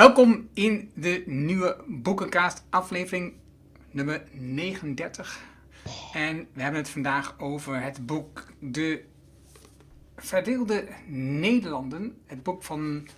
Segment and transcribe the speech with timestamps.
[0.00, 3.32] Welkom in de nieuwe Boekenkaast aflevering
[3.90, 5.40] nummer 39.
[6.12, 9.04] En we hebben het vandaag over het boek De
[10.16, 12.16] Verdeelde Nederlanden.
[12.26, 13.08] Het boek van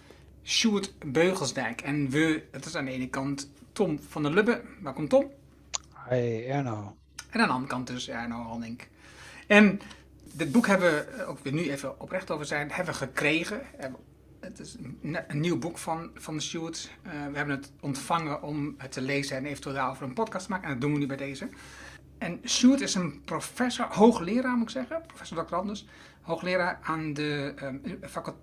[0.44, 1.80] Sjoerd Beugelsdijk.
[1.80, 4.62] En we, het is aan de ene kant Tom van der Lubbe.
[4.80, 5.30] Welkom Tom.
[5.94, 6.96] Hey Erno.
[7.30, 8.80] En aan de andere kant dus Erno Hanning.
[9.46, 9.80] En
[10.32, 13.60] dit boek hebben we, ook weer nu even oprecht over zijn, hebben we gekregen.
[14.42, 16.90] Het is een, een nieuw boek van, van Stuart.
[17.06, 20.50] Uh, we hebben het ontvangen om het te lezen en eventueel daarover een podcast te
[20.50, 20.66] maken.
[20.66, 21.48] En dat doen we nu bij deze.
[22.18, 25.54] En Stuart is een professor, hoogleraar moet ik zeggen, professor Dr.
[25.54, 25.86] Anders,
[26.20, 27.54] hoogleraar aan de,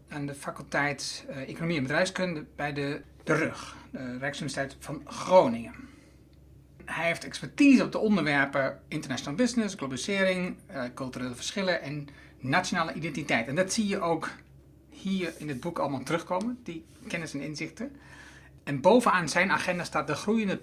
[0.09, 5.73] aan de faculteit uh, Economie en Bedrijfskunde bij de, de RUG, de Rijksuniversiteit van Groningen.
[6.85, 10.55] Hij heeft expertise op de onderwerpen international business, globalisering,
[10.93, 12.07] culturele verschillen en
[12.39, 13.47] nationale identiteit.
[13.47, 14.29] En dat zie je ook
[15.01, 17.91] hier in het boek allemaal terugkomen, die kennis en inzichten.
[18.63, 20.61] En bovenaan zijn agenda staat de groeiende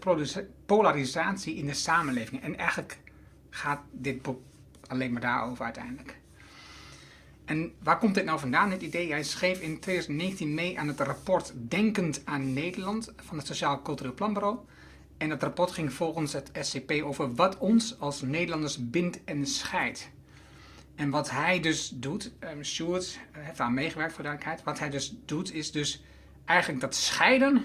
[0.66, 2.42] polarisatie in de samenleving.
[2.42, 2.98] En eigenlijk
[3.50, 4.40] gaat dit boek
[4.86, 6.16] alleen maar daarover uiteindelijk.
[7.44, 9.10] En waar komt dit nou vandaan, dit idee?
[9.10, 14.14] Hij schreef in 2019 mee aan het rapport Denkend aan Nederland van het Sociaal Cultureel
[14.14, 14.58] Planbureau.
[15.16, 20.10] En dat rapport ging volgens het SCP over wat ons als Nederlanders bindt en scheidt.
[20.96, 24.64] En wat hij dus doet, um, Stuart heeft aan meegewerkt voor duidelijkheid.
[24.66, 26.04] Wat hij dus doet is dus
[26.44, 27.64] eigenlijk dat scheiden,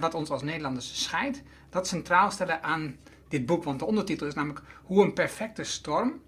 [0.00, 2.96] wat ons als Nederlanders scheidt, dat centraal stellen aan
[3.28, 3.64] dit boek.
[3.64, 6.20] Want de ondertitel is namelijk Hoe een perfecte storm,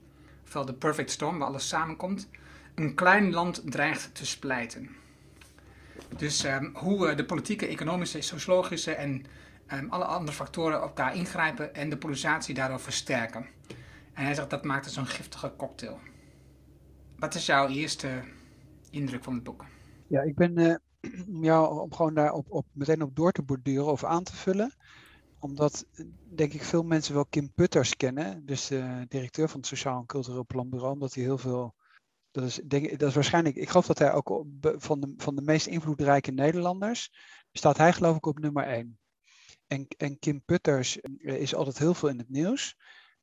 [0.45, 2.29] ofwel de perfect storm waar alles samenkomt,
[2.75, 4.97] een klein land dreigt te splijten.
[6.17, 9.25] Dus um, hoe de politieke, economische, sociologische en
[9.73, 13.47] um, alle andere factoren elkaar ingrijpen en de polarisatie daardoor versterken.
[14.17, 15.99] En hij zegt dat maakt het zo'n giftige cocktail.
[17.17, 18.23] Wat is jouw eerste
[18.91, 19.65] indruk van het boek?
[20.07, 20.75] Ja, ik ben uh,
[21.43, 24.75] ja, om gewoon daar op, op, meteen op door te borduren of aan te vullen.
[25.39, 25.87] Omdat,
[26.35, 28.47] denk ik, veel mensen wel Kim Putters kennen.
[28.47, 30.93] Dus de directeur van het Sociaal en Cultureel Planbureau.
[30.93, 31.75] Omdat hij heel veel...
[32.31, 33.57] Dat is, denk, dat is waarschijnlijk...
[33.57, 37.13] Ik geloof dat hij ook van de, van de meest invloedrijke Nederlanders...
[37.53, 38.99] staat hij geloof ik op nummer 1.
[39.67, 42.77] En, en Kim Putters eh, is altijd heel veel in het nieuws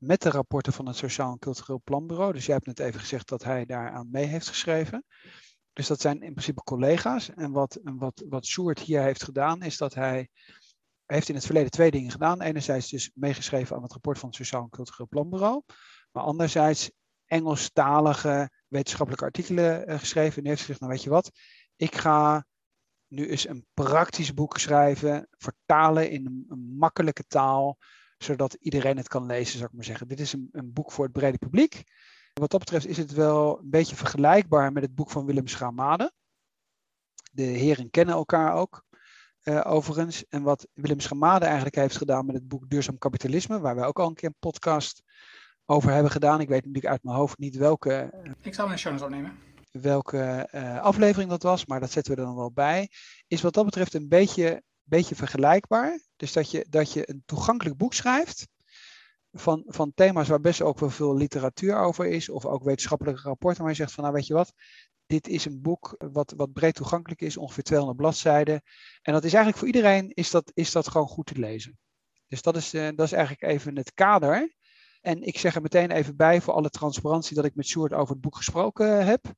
[0.06, 2.34] met de rapporten van het Sociaal en Cultureel Planbureau.
[2.34, 5.06] Dus jij hebt net even gezegd dat hij daaraan mee heeft geschreven.
[5.74, 7.30] Dus dat zijn in principe collega's.
[7.34, 10.30] En wat, wat, wat Sjoerd hier heeft gedaan, is dat hij
[11.06, 12.41] heeft in het verleden twee dingen gedaan.
[12.41, 15.62] Enerzijds dus meegeschreven aan het rapport van het Sociaal en Cultureel Planbureau.
[16.12, 16.91] Maar anderzijds
[17.25, 20.44] Engelstalige wetenschappelijke artikelen uh, geschreven.
[20.44, 21.31] En heeft gezegd, nou weet je wat,
[21.75, 22.46] ik ga
[23.08, 27.78] nu eens een praktisch boek schrijven, vertalen in een makkelijke taal,
[28.23, 30.07] zodat iedereen het kan lezen, zou ik maar zeggen.
[30.07, 31.84] Dit is een, een boek voor het brede publiek.
[32.34, 36.11] Wat dat betreft is het wel een beetje vergelijkbaar met het boek van Willem Schamade.
[37.31, 38.84] De heren kennen elkaar ook,
[39.44, 40.28] uh, overigens.
[40.28, 44.00] En wat Willem Schamade eigenlijk heeft gedaan met het boek Duurzaam Kapitalisme, waar wij ook
[44.00, 45.03] al een keer een podcast
[45.66, 46.40] over hebben gedaan.
[46.40, 48.22] Ik weet natuurlijk uit mijn hoofd niet welke.
[48.23, 49.38] Uh, Ik zal een show opnemen.
[49.72, 52.90] Welke uh, aflevering dat was, maar dat zetten we er dan wel bij.
[53.28, 56.00] Is wat dat betreft een beetje beetje vergelijkbaar.
[56.16, 58.48] Dus dat je, dat je een toegankelijk boek schrijft
[59.32, 63.62] van, van thema's waar best ook wel veel literatuur over is, of ook wetenschappelijke rapporten,
[63.62, 64.54] waar je zegt van nou weet je wat,
[65.06, 68.62] dit is een boek wat, wat breed toegankelijk is, ongeveer 200 bladzijden.
[69.02, 71.78] En dat is eigenlijk voor iedereen is dat, is dat gewoon goed te lezen.
[72.28, 74.54] Dus dat is, uh, dat is eigenlijk even het kader.
[75.02, 78.14] En ik zeg er meteen even bij voor alle transparantie dat ik met Sjoerd over
[78.14, 79.34] het boek gesproken heb.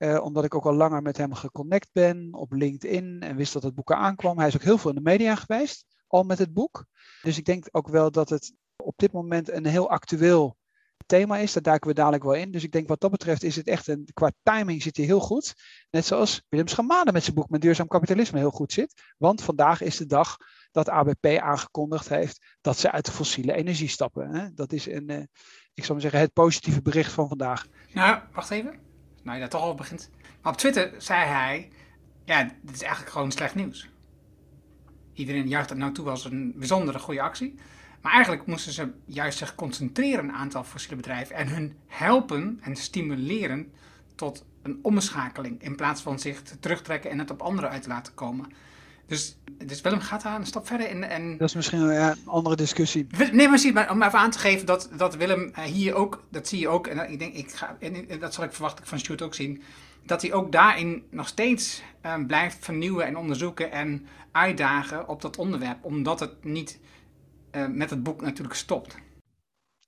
[0.00, 3.62] Uh, omdat ik ook al langer met hem geconnect ben op LinkedIn en wist dat
[3.62, 4.38] het boek aankwam.
[4.38, 6.86] Hij is ook heel veel in de media geweest, al met het boek.
[7.22, 10.56] Dus ik denk ook wel dat het op dit moment een heel actueel
[11.06, 11.52] thema is.
[11.52, 12.50] Daar duiken we dadelijk wel in.
[12.50, 15.20] Dus ik denk wat dat betreft is het echt een, qua timing zit hij heel
[15.20, 15.54] goed.
[15.90, 19.02] Net zoals Willem Schamade met zijn boek met duurzaam kapitalisme heel goed zit.
[19.18, 20.36] Want vandaag is de dag
[20.70, 24.34] dat ABP aangekondigd heeft dat ze uit de fossiele energie stappen.
[24.34, 24.52] Hè?
[24.54, 25.18] Dat is een, uh,
[25.74, 27.66] ik zou maar zeggen, het positieve bericht van vandaag.
[27.92, 28.89] Nou, wacht even
[29.22, 30.10] nou je daar toch al begint.
[30.42, 31.70] Maar op Twitter zei hij,
[32.24, 33.88] ja, dit is eigenlijk gewoon slecht nieuws.
[35.12, 37.54] Iedereen juicht het nou toe als een bijzondere goede actie.
[38.00, 42.76] Maar eigenlijk moesten ze juist zich concentreren een aantal fossiele bedrijven en hun helpen en
[42.76, 43.72] stimuleren
[44.14, 45.62] tot een omschakeling.
[45.62, 48.52] In plaats van zich te terugtrekken en het op anderen uit te laten komen.
[49.10, 49.36] Dus,
[49.66, 51.04] dus Willem gaat daar een stap verder in.
[51.04, 51.36] En...
[51.36, 53.06] Dat is misschien ja, een andere discussie.
[53.32, 56.24] Nee, maar, zie, maar om even aan te geven dat, dat Willem eh, hier ook,
[56.30, 58.98] dat zie je ook, en ik denk, ik ga, en dat zal ik verwachten van
[58.98, 59.62] Stuart ook zien,
[60.06, 65.36] dat hij ook daarin nog steeds uh, blijft vernieuwen en onderzoeken en uitdagen op dat
[65.36, 66.78] onderwerp, omdat het niet
[67.52, 68.96] uh, met het boek natuurlijk stopt.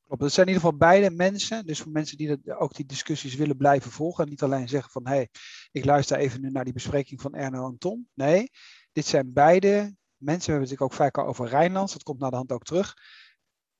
[0.06, 2.86] Klopt, het zijn in ieder geval beide mensen, dus voor mensen die dat, ook die
[2.86, 5.28] discussies willen blijven volgen, en niet alleen zeggen van hé, hey,
[5.72, 8.08] ik luister even nu naar die bespreking van Erno en Tom.
[8.14, 8.50] Nee,
[8.92, 12.18] dit zijn beide mensen, we hebben het natuurlijk ook vaak al over Rijnlands, dat komt
[12.20, 12.94] naar de hand ook terug.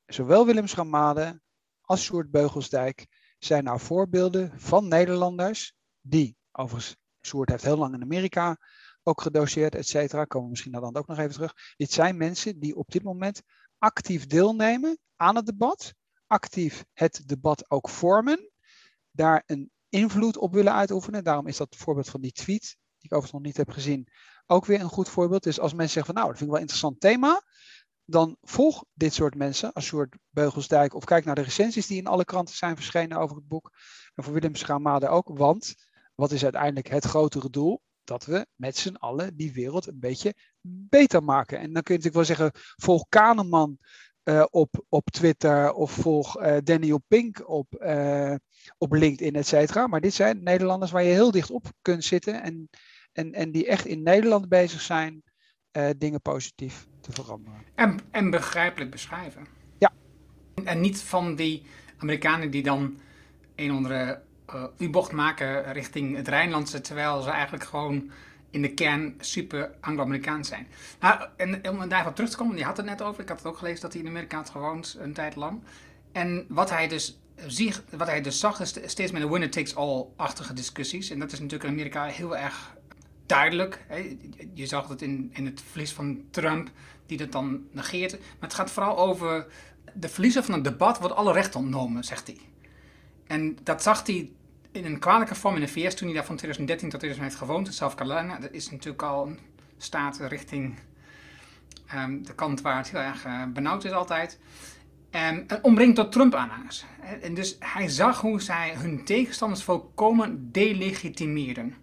[0.07, 1.41] Zowel Willem Schamade
[1.81, 3.07] als Sjoerd Beugelsdijk
[3.39, 8.59] zijn nou voorbeelden van Nederlanders die, overigens, Sjoerd heeft heel lang in Amerika
[9.03, 11.55] ook gedoseerd, et cetera, komen we misschien naar dan ook nog even terug.
[11.77, 13.43] Dit zijn mensen die op dit moment
[13.79, 15.95] actief deelnemen aan het debat,
[16.27, 18.51] actief het debat ook vormen,
[19.11, 21.25] daar een invloed op willen uitoefenen.
[21.25, 24.09] Daarom is dat voorbeeld van die tweet, die ik overigens nog niet heb gezien,
[24.47, 25.43] ook weer een goed voorbeeld.
[25.43, 27.43] Dus als mensen zeggen van nou, dat vind ik wel een interessant thema,
[28.05, 32.07] dan volg dit soort mensen als soort Beugelsdijk of kijk naar de recensies die in
[32.07, 33.71] alle kranten zijn verschenen over het boek.
[34.15, 35.75] En voor Willem Schamade ook, want
[36.15, 37.83] wat is uiteindelijk het grotere doel?
[38.05, 41.59] Dat we met z'n allen die wereld een beetje beter maken.
[41.59, 43.79] En dan kun je natuurlijk wel zeggen, volg Kahneman
[44.25, 48.35] uh, op, op Twitter of volg uh, Daniel Pink op, uh,
[48.79, 49.87] op LinkedIn, et cetera.
[49.87, 52.71] Maar dit zijn Nederlanders waar je heel dicht op kunt zitten en,
[53.13, 55.23] en, en die echt in Nederland bezig zijn
[55.97, 57.63] dingen positief te veranderen.
[57.75, 59.47] En, en begrijpelijk beschrijven.
[59.79, 59.93] Ja.
[60.65, 61.63] En niet van die
[61.97, 62.99] Amerikanen die dan
[63.55, 64.23] een andere
[64.55, 68.11] uh, U-bocht maken richting het Rijnlandse, terwijl ze eigenlijk gewoon
[68.51, 70.67] in de kern super Anglo-Amerikaans zijn.
[71.01, 73.47] Nou, en om daarop terug te komen, die had het net over, ik had het
[73.47, 75.63] ook gelezen dat hij in Amerika had gewoond een tijd lang.
[76.13, 81.11] En wat hij dus zie, wat hij dus zag, is steeds meer de winner-takes-all-achtige discussies.
[81.11, 82.77] En dat is natuurlijk in Amerika heel erg
[83.33, 83.85] duidelijk.
[83.89, 84.17] Hè.
[84.55, 86.71] Je zag het in, in het verlies van Trump,
[87.07, 88.13] die dat dan negeert.
[88.13, 89.47] Maar het gaat vooral over
[89.93, 92.39] de verliezer van het debat wordt alle rechten ontnomen, zegt hij.
[93.27, 94.31] En dat zag hij
[94.73, 97.43] in een kwalijke vorm in de VS toen hij daar van 2013 tot 2000 heeft
[97.43, 98.39] gewoond in South Carolina.
[98.39, 99.39] Dat is natuurlijk al een
[99.79, 100.79] staat richting
[101.95, 104.39] um, de kant waar het heel erg uh, benauwd is altijd.
[105.11, 106.85] Um, en omringd door Trump-aanhangers.
[107.23, 111.82] En dus hij zag hoe zij hun tegenstanders volkomen delegitimeren.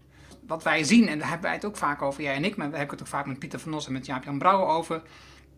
[0.49, 2.69] Wat wij zien, en daar hebben wij het ook vaak over, jij en ik, maar
[2.69, 5.01] we hebben het ook vaak met Pieter van Os en met Jaap-Jan Brouwer over.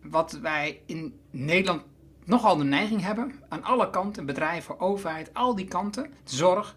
[0.02, 1.82] Wat wij in Nederland
[2.24, 6.76] nogal de neiging hebben, aan alle kanten, bedrijven, overheid, al die kanten, zorg,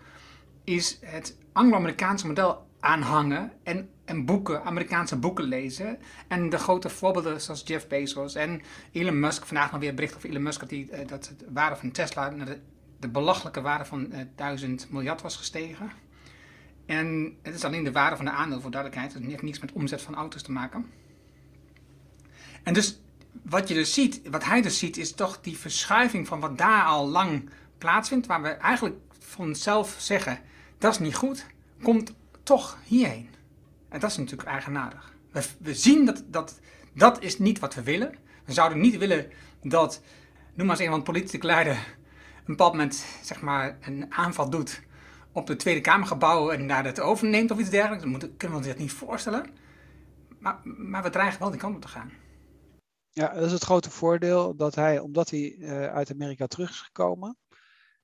[0.64, 5.98] is het Anglo-Amerikaanse model aanhangen en, en boeken, Amerikaanse boeken lezen.
[6.28, 10.30] En de grote voorbeelden zoals Jeff Bezos en Elon Musk, vandaag nog weer bericht over
[10.30, 12.60] Elon Musk dat, die, eh, de waarde van Tesla naar de,
[13.00, 16.05] de belachelijke waarde van uh, eh, 1000 miljard was gestegen.
[16.86, 19.14] En het is alleen de waarde van de aandeel voor duidelijkheid.
[19.14, 20.86] Het heeft niets met omzet van auto's te maken.
[22.64, 23.00] En dus
[23.42, 26.84] wat je dus ziet, wat hij dus ziet, is toch die verschuiving van wat daar
[26.84, 30.40] al lang plaatsvindt, waar we eigenlijk van onszelf zeggen,
[30.78, 31.46] dat is niet goed,
[31.82, 33.30] komt toch hierheen.
[33.90, 35.14] En dat is natuurlijk eigenaardig.
[35.32, 36.60] We, we zien dat, dat
[36.94, 38.16] dat is niet wat we willen.
[38.46, 39.32] We zouden niet willen
[39.64, 40.02] dat,
[40.54, 41.76] noem maar eens een van politieke leider,
[42.38, 44.82] een bepaald moment zeg maar, een aanval doet
[45.36, 48.04] op de Tweede Kamergebouw en daar het overneemt of iets dergelijks.
[48.04, 49.46] Kunnen we ons dat niet voorstellen.
[50.40, 52.12] Maar, maar we dreigen wel die kant op te gaan.
[53.10, 56.82] Ja, dat is het grote voordeel dat hij, omdat hij uh, uit Amerika terug is
[56.82, 57.38] gekomen,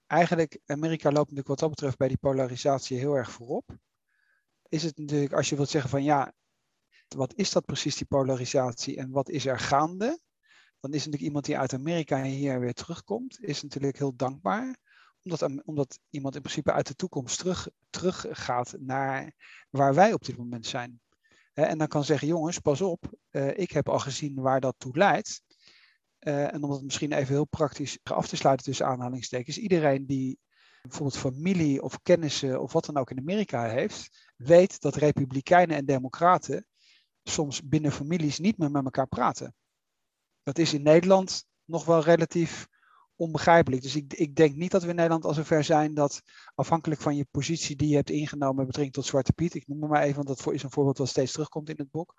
[0.07, 3.77] eigenlijk, Amerika loopt natuurlijk wat dat betreft bij die polarisatie heel erg voorop.
[4.69, 6.33] Is het natuurlijk, als je wilt zeggen van ja,
[7.07, 10.19] wat is dat precies, die polarisatie en wat is er gaande?
[10.79, 14.75] Dan is natuurlijk iemand die uit Amerika hier weer terugkomt, is natuurlijk heel dankbaar.
[15.23, 19.33] Omdat, omdat iemand in principe uit de toekomst terug, terug gaat naar
[19.69, 21.01] waar wij op dit moment zijn.
[21.53, 24.97] En dan kan zeggen, jongens, pas op, eh, ik heb al gezien waar dat toe
[24.97, 25.41] leidt.
[26.19, 29.57] Uh, en om het misschien even heel praktisch af te sluiten tussen aanhalingstekens.
[29.57, 30.39] Iedereen die
[30.81, 35.85] bijvoorbeeld familie of kennissen of wat dan ook in Amerika heeft, weet dat republikeinen en
[35.85, 36.65] democraten
[37.23, 39.55] soms binnen families niet meer met elkaar praten.
[40.43, 42.67] Dat is in Nederland nog wel relatief
[43.21, 43.81] onbegrijpelijk.
[43.81, 46.21] Dus ik, ik denk niet dat we in Nederland al zover zijn dat
[46.55, 49.81] afhankelijk van je positie die je hebt ingenomen met betrekking tot Zwarte Piet, ik noem
[49.81, 52.13] het maar even, want dat is een voorbeeld wat steeds terugkomt in het boek,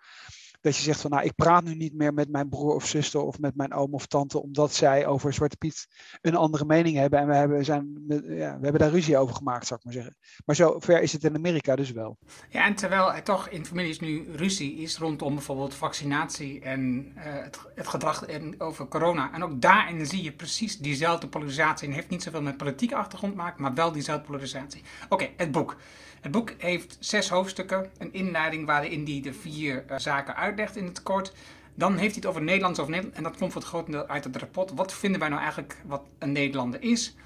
[0.63, 3.21] dat je zegt van nou, ik praat nu niet meer met mijn broer of zuster
[3.21, 5.87] of met mijn oom of tante, omdat zij over Zwarte Piet
[6.21, 7.19] een andere mening hebben.
[7.19, 10.17] En we hebben, zijn, ja, we hebben daar ruzie over gemaakt, zou ik maar zeggen.
[10.45, 12.19] Maar zover is het in Amerika dus wel.
[12.49, 17.23] Ja, en terwijl er toch in families nu ruzie is rondom bijvoorbeeld vaccinatie en uh,
[17.23, 19.33] het, het, gedrag in, over corona.
[19.33, 21.89] En ook daarin zie je precies diezelfde polarisatie.
[21.89, 24.83] En heeft niet zoveel met politieke achtergrond te maken, maar wel diezelfde polarisatie.
[25.09, 25.77] Oké, het boek.
[26.21, 30.85] Het boek heeft zes hoofdstukken, een inleiding waarin hij de vier uh, zaken uitlegt in
[30.85, 31.33] het kort.
[31.75, 34.07] Dan heeft hij het over Nederlands of Nederland, en dat komt voor het groot deel
[34.07, 34.73] uit het rapport.
[34.75, 37.17] Wat vinden wij nou eigenlijk wat een Nederlander is?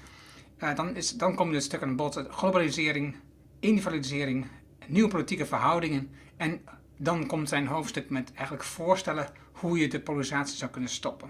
[0.59, 3.15] Uh, dan, is dan komen de stukken aan bod: globalisering,
[3.59, 4.47] individualisering,
[4.87, 6.09] nieuwe politieke verhoudingen.
[6.37, 6.61] En
[6.97, 11.29] dan komt zijn hoofdstuk met eigenlijk voorstellen hoe je de polarisatie zou kunnen stoppen.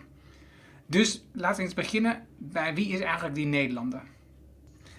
[0.87, 4.01] Dus laten we eens beginnen bij wie is eigenlijk die Nederlander?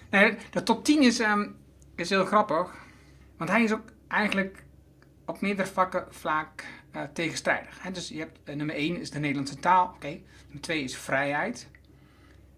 [0.09, 1.55] Nou, de top 10 is um,
[1.95, 2.75] is heel grappig.
[3.37, 4.63] Want hij is ook eigenlijk
[5.25, 6.65] op meerdere vakken vaak
[6.95, 7.81] uh, tegenstrijdig.
[7.91, 9.97] Dus je hebt nummer 1 is de Nederlandse taal.
[10.01, 11.67] Nummer 2 is vrijheid.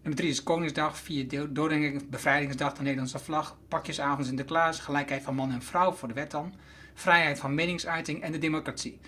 [0.01, 5.51] Nummer 3 is Koningsdag, 4 doordenking, bevrijdingsdag, de Nederlandse vlag, pakjesavond Sinterklaas, gelijkheid van man
[5.51, 6.53] en vrouw voor de wet dan,
[6.93, 8.99] vrijheid van meningsuiting en de democratie.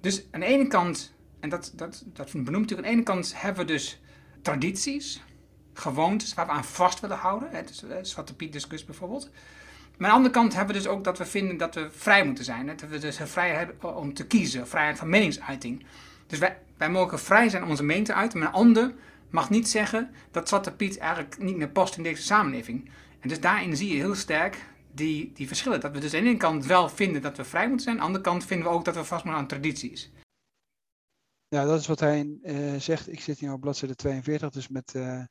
[0.00, 3.40] Dus aan de ene kant, en dat, dat, dat benoemt natuurlijk, aan de ene kant
[3.40, 4.00] hebben we dus
[4.42, 5.22] tradities,
[5.72, 7.50] gewoontes waar we aan vast willen houden.
[7.50, 9.30] Hè, dus, Zwarte Piet discussie bijvoorbeeld.
[9.96, 12.24] Maar aan de andere kant hebben we dus ook dat we vinden dat we vrij
[12.24, 12.68] moeten zijn.
[12.68, 12.74] Hè?
[12.74, 15.84] Dat we dus vrijheid hebben om te kiezen, vrijheid van meningsuiting.
[16.26, 18.94] Dus wij, wij mogen vrij zijn om onze mening te uiten, maar een ander
[19.30, 22.90] mag niet zeggen dat Zwarte Piet eigenlijk niet meer past in deze samenleving.
[23.20, 25.80] En dus daarin zie je heel sterk die, die verschillen.
[25.80, 28.00] Dat we dus aan de ene kant wel vinden dat we vrij moeten zijn, aan
[28.00, 30.10] de andere kant vinden we ook dat we vast moeten aan tradities.
[31.50, 33.12] Ja, dat is wat hij uh, zegt.
[33.12, 35.24] Ik zit hier op bladzijde 42, dus met, uh,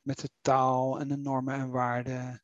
[0.00, 2.42] met de taal en de normen en waarden.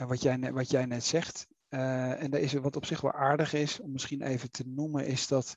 [0.00, 1.46] Uh, wat, jij, wat jij net zegt.
[1.68, 5.26] en daar is wat op zich wel aardig is, om misschien even te noemen, is
[5.26, 5.56] dat,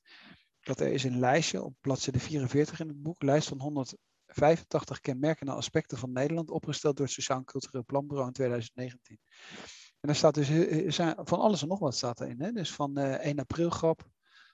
[0.59, 5.51] dat er is een lijstje op bladzijde 44 in het boek, lijst van 185 kenmerkende
[5.51, 9.19] aspecten van Nederland, opgesteld door het Sociaal en Cultureel Planbureau in 2019.
[9.99, 10.49] En daar staat dus
[11.15, 12.41] van alles en nog wat staat erin.
[12.41, 12.51] Hè?
[12.51, 14.09] Dus van 1 april grap,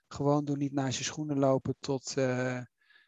[0.08, 2.62] gewoon doen, niet naast je schoenen lopen, tot uh,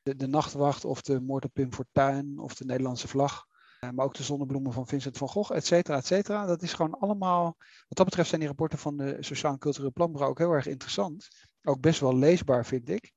[0.04, 3.46] de, de, nachtwacht of de moord op Pim Fortuyn of de Nederlandse vlag.
[3.80, 6.46] Uh, maar ook de zonnebloemen van Vincent van Gogh, et cetera, et cetera.
[6.46, 7.56] Dat is gewoon allemaal,
[7.88, 10.68] wat dat betreft zijn die rapporten van de Sociaal en Cultureel Planbureau ook heel erg
[10.68, 11.28] interessant.
[11.64, 13.14] Ook best wel leesbaar, vind ik.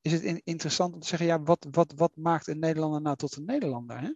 [0.00, 3.16] Is het in, interessant om te zeggen, ja, wat, wat, wat maakt een Nederlander nou
[3.16, 4.00] tot een Nederlander?
[4.00, 4.14] Hè?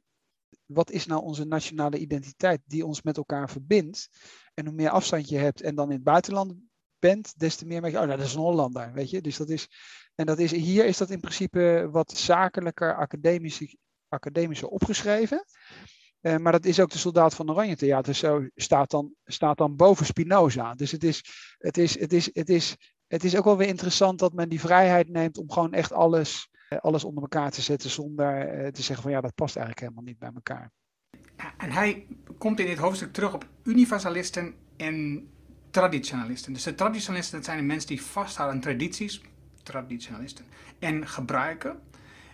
[0.67, 4.09] Wat is nou onze nationale identiteit die ons met elkaar verbindt?
[4.55, 6.55] En hoe meer afstand je hebt en dan in het buitenland
[7.07, 9.21] bent, des te meer merk je, oh, nou, dat is een Hollander, weet je.
[9.21, 9.69] Dus dat is,
[10.15, 13.77] en dat is, hier is dat in principe wat zakelijker, academisch,
[14.09, 15.45] academischer opgeschreven.
[16.21, 18.15] Uh, maar dat is ook de soldaat van Oranje Theater.
[18.15, 20.75] Zo staat dan, staat dan boven Spinoza.
[20.75, 21.25] Dus het is,
[21.59, 24.61] het, is, het, is, het, is, het is ook wel weer interessant dat men die
[24.61, 27.91] vrijheid neemt om gewoon echt alles, uh, alles onder elkaar te zetten.
[27.91, 30.71] Zonder uh, te zeggen van ja, dat past eigenlijk helemaal niet bij elkaar.
[31.57, 32.07] En hij
[32.39, 35.29] komt in dit hoofdstuk terug op universalisten en
[35.81, 36.53] traditionalisten.
[36.53, 39.21] Dus de traditionalisten, dat zijn de mensen die vasthouden aan tradities,
[39.63, 40.45] traditionalisten,
[40.79, 41.71] en gebruiken.
[41.71, 41.79] En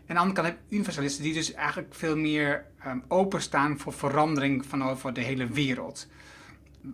[0.07, 3.93] aan de andere kant heb je universalisten die dus eigenlijk veel meer um, openstaan voor
[3.93, 6.07] verandering van over de hele wereld.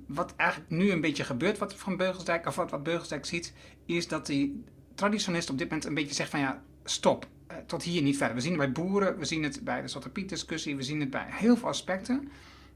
[0.07, 3.53] Wat eigenlijk nu een beetje gebeurt, wat van Beugelsdijk, of wat, wat ziet,
[3.87, 4.65] is dat die
[4.95, 8.37] traditionalist op dit moment een beetje zegt van ja, stop, uh, tot hier niet verder.
[8.37, 11.01] We zien het bij boeren, we zien het bij de Zwarte Piet discussie, we zien
[11.01, 12.29] het bij heel veel aspecten.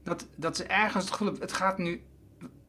[0.03, 2.01] Dat, dat ze ergens het gevoel het gaat nu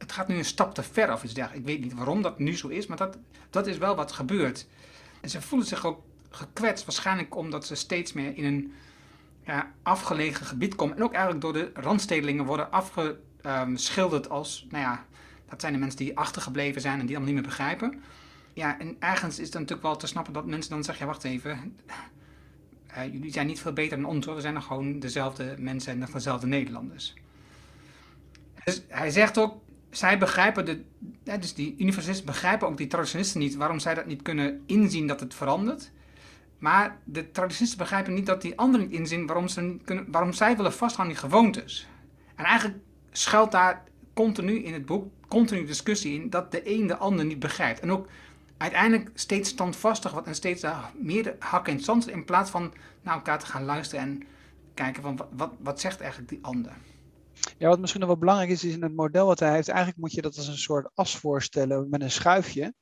[0.04, 1.68] het gaat nu een stap te ver of iets dergelijks.
[1.68, 3.18] Ik weet niet waarom dat nu zo is, maar dat,
[3.50, 4.66] dat is wel wat gebeurt.
[5.20, 8.72] En ze voelen zich ook gekwetst, waarschijnlijk omdat ze steeds meer in een
[9.46, 10.96] ja, afgelegen gebied komen.
[10.96, 15.06] En ook eigenlijk door de randstedelingen worden afgeschilderd als, nou ja,
[15.48, 18.02] dat zijn de mensen die achtergebleven zijn en die allemaal niet meer begrijpen.
[18.52, 21.24] Ja, en ergens is het natuurlijk wel te snappen dat mensen dan zeggen, ja wacht
[21.24, 21.76] even,
[22.96, 26.02] uh, jullie zijn niet veel beter dan ons hoor, we zijn nog gewoon dezelfde mensen
[26.02, 27.14] en dezelfde Nederlanders.
[28.64, 29.62] Dus hij zegt ook,
[29.96, 30.82] zij begrijpen, de,
[31.38, 35.20] dus die universalisten begrijpen ook die traditionalisten niet, waarom zij dat niet kunnen inzien dat
[35.20, 35.90] het verandert.
[36.58, 40.56] Maar de traditionalisten begrijpen niet dat die anderen niet inzien waarom, ze kunnen, waarom zij
[40.56, 41.86] willen vasthouden aan die gewoontes.
[42.34, 42.78] En eigenlijk
[43.12, 43.84] schuilt daar
[44.14, 47.80] continu in het boek, continu discussie in, dat de een de ander niet begrijpt.
[47.80, 48.08] En ook
[48.56, 52.72] uiteindelijk steeds standvastig wordt en steeds meer hakken in in plaats van
[53.02, 54.22] naar elkaar te gaan luisteren en
[54.74, 56.72] kijken van wat, wat, wat zegt eigenlijk die ander.
[57.58, 59.98] Ja, wat misschien nog wel belangrijk is, is in het model wat hij heeft, eigenlijk
[59.98, 62.74] moet je dat als een soort as voorstellen met een schuifje.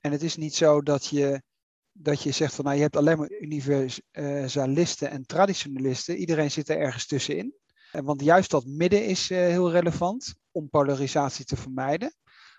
[0.00, 1.42] En het is niet zo dat je,
[1.92, 6.16] dat je zegt van nou je hebt alleen maar universalisten en traditionalisten.
[6.16, 7.54] Iedereen zit er ergens tussenin.
[7.90, 12.14] Want juist dat midden is uh, heel relevant om polarisatie te vermijden.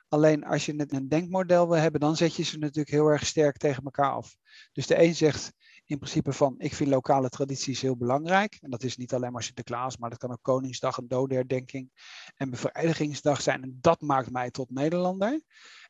[0.08, 3.58] Alleen als je een denkmodel wil hebben, dan zet je ze natuurlijk heel erg sterk
[3.58, 4.36] tegen elkaar af.
[4.72, 5.52] Dus de een zegt
[5.86, 8.58] in principe van, ik vind lokale tradities heel belangrijk.
[8.62, 11.90] En dat is niet alleen maar Sinterklaas, maar dat kan ook Koningsdag en dodenherdenking
[12.36, 13.64] en bevrijdigingsdag zijn.
[13.64, 15.42] En dat maakt mij tot Nederlander.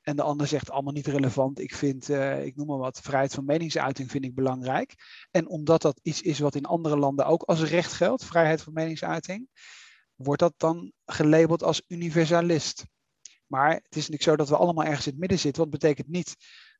[0.01, 1.59] En de ander zegt allemaal niet relevant.
[1.59, 4.95] Ik vind, uh, ik noem maar wat, vrijheid van meningsuiting vind ik belangrijk.
[5.31, 8.73] En omdat dat iets is wat in andere landen ook als recht geldt, vrijheid van
[8.73, 9.49] meningsuiting,
[10.15, 12.85] wordt dat dan gelabeld als universalist.
[13.47, 15.61] Maar het is natuurlijk zo dat we allemaal ergens in het midden zitten.
[15.61, 16.35] Wat betekent niet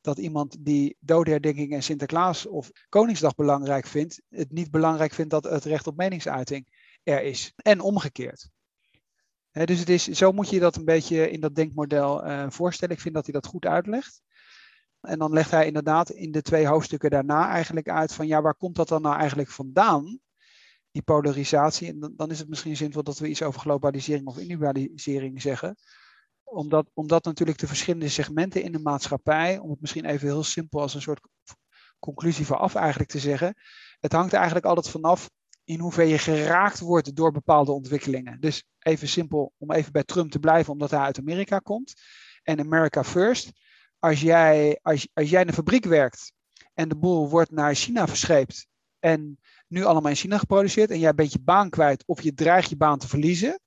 [0.06, 5.44] dat iemand die dodenherdenking en Sinterklaas of Koningsdag belangrijk vindt, het niet belangrijk vindt dat
[5.44, 6.68] het recht op meningsuiting
[7.04, 7.54] er is.
[7.56, 8.50] En omgekeerd.
[9.52, 12.96] dus het is, zo moet je dat een beetje in dat denkmodel uh, voorstellen.
[12.96, 14.22] Ik vind dat hij dat goed uitlegt.
[15.02, 18.56] En dan legt hij inderdaad in de twee hoofdstukken daarna eigenlijk uit van ja, waar
[18.56, 20.20] komt dat dan nou eigenlijk vandaan?
[20.92, 21.88] Die polarisatie.
[21.88, 25.76] En dan, dan is het misschien zinvol dat we iets over globalisering of individualisering zeggen.
[26.46, 30.82] Omdat, omdat natuurlijk de verschillende segmenten in de maatschappij, om het misschien even heel simpel
[30.82, 31.28] als een soort
[32.00, 33.56] conclusie vooraf eigenlijk te zeggen,
[34.00, 35.30] het hangt eigenlijk altijd vanaf
[35.64, 38.40] in hoeverre je geraakt wordt door bepaalde ontwikkelingen.
[38.40, 41.94] Dus even simpel, om even bij Trump te blijven, omdat hij uit Amerika komt.
[42.44, 43.52] En America First.
[44.00, 46.32] Als jij, als, als jij in een fabriek werkt
[46.74, 48.68] en de boel wordt naar China verscheept
[49.00, 52.70] en nu allemaal in China geproduceerd en jij bent je baan kwijt of je dreigt
[52.70, 53.60] je baan te verliezen,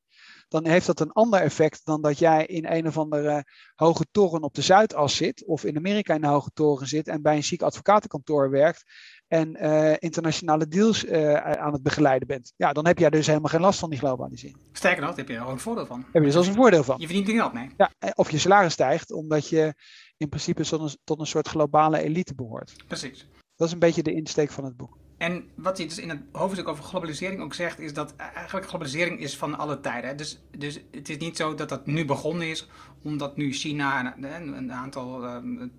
[0.49, 4.43] dan heeft dat een ander effect dan dat jij in een of andere hoge toren
[4.43, 7.45] op de Zuidas zit, of in Amerika in een hoge toren zit en bij een
[7.45, 8.85] ziek advocatenkantoor werkt
[9.29, 12.53] en uh, internationale deals uh, aan het begeleiden bent.
[12.57, 14.59] Ja, dan heb jij dus helemaal geen last van die globalisering.
[14.73, 15.99] Sterker nog, daar heb je er gewoon een voordeel van.
[15.99, 16.97] Heb je dus als een voordeel van.
[16.99, 17.71] Je verdient er geld mee.
[17.77, 19.75] Ja, of je salaris stijgt, omdat je
[20.17, 22.85] in principe tot een, tot een soort globale elite behoort.
[22.87, 23.29] Precies.
[23.57, 24.99] Dat is een beetje de insteek van het boek.
[25.19, 29.21] En wat hij dus in het hoofdstuk over globalisering ook zegt, is dat eigenlijk globalisering
[29.21, 30.17] is van alle tijden.
[30.17, 32.69] Dus, dus het is niet zo dat dat nu begonnen is,
[33.03, 35.73] omdat nu China een, een aantal, um,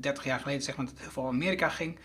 [0.00, 1.98] 30 jaar geleden zeg maar, voor Amerika ging.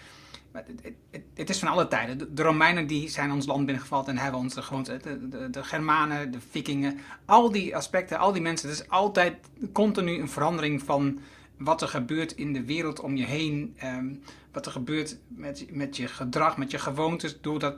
[0.52, 2.36] Het, het, het, is van alle tijden.
[2.36, 4.98] De, Romeinen die zijn ons land binnengevallen en hebben gewoonte.
[4.98, 8.70] De, de, de, Germanen, de Vikingen, al die aspecten, al die mensen.
[8.70, 9.36] Het is altijd
[9.72, 11.20] continu een verandering van
[11.58, 13.78] wat er gebeurt in de wereld om je heen.
[13.84, 14.22] Um,
[14.52, 17.42] wat er gebeurt met, met je gedrag, met je gewoontes.
[17.42, 17.76] Doordat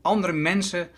[0.00, 0.88] andere mensen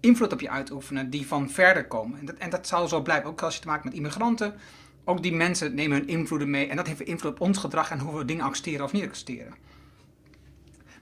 [0.00, 2.18] invloed op je uitoefenen die van verder komen.
[2.18, 3.30] En dat, en dat zal zo blijven.
[3.30, 4.54] Ook als je te maken met immigranten.
[5.04, 6.68] Ook die mensen nemen hun invloeden mee.
[6.68, 9.54] En dat heeft invloed op ons gedrag en hoe we dingen accepteren of niet accepteren.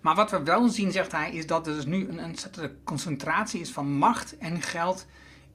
[0.01, 3.61] Maar wat we wel zien, zegt hij, is dat er dus nu een ontzettende concentratie
[3.61, 5.07] is van macht en geld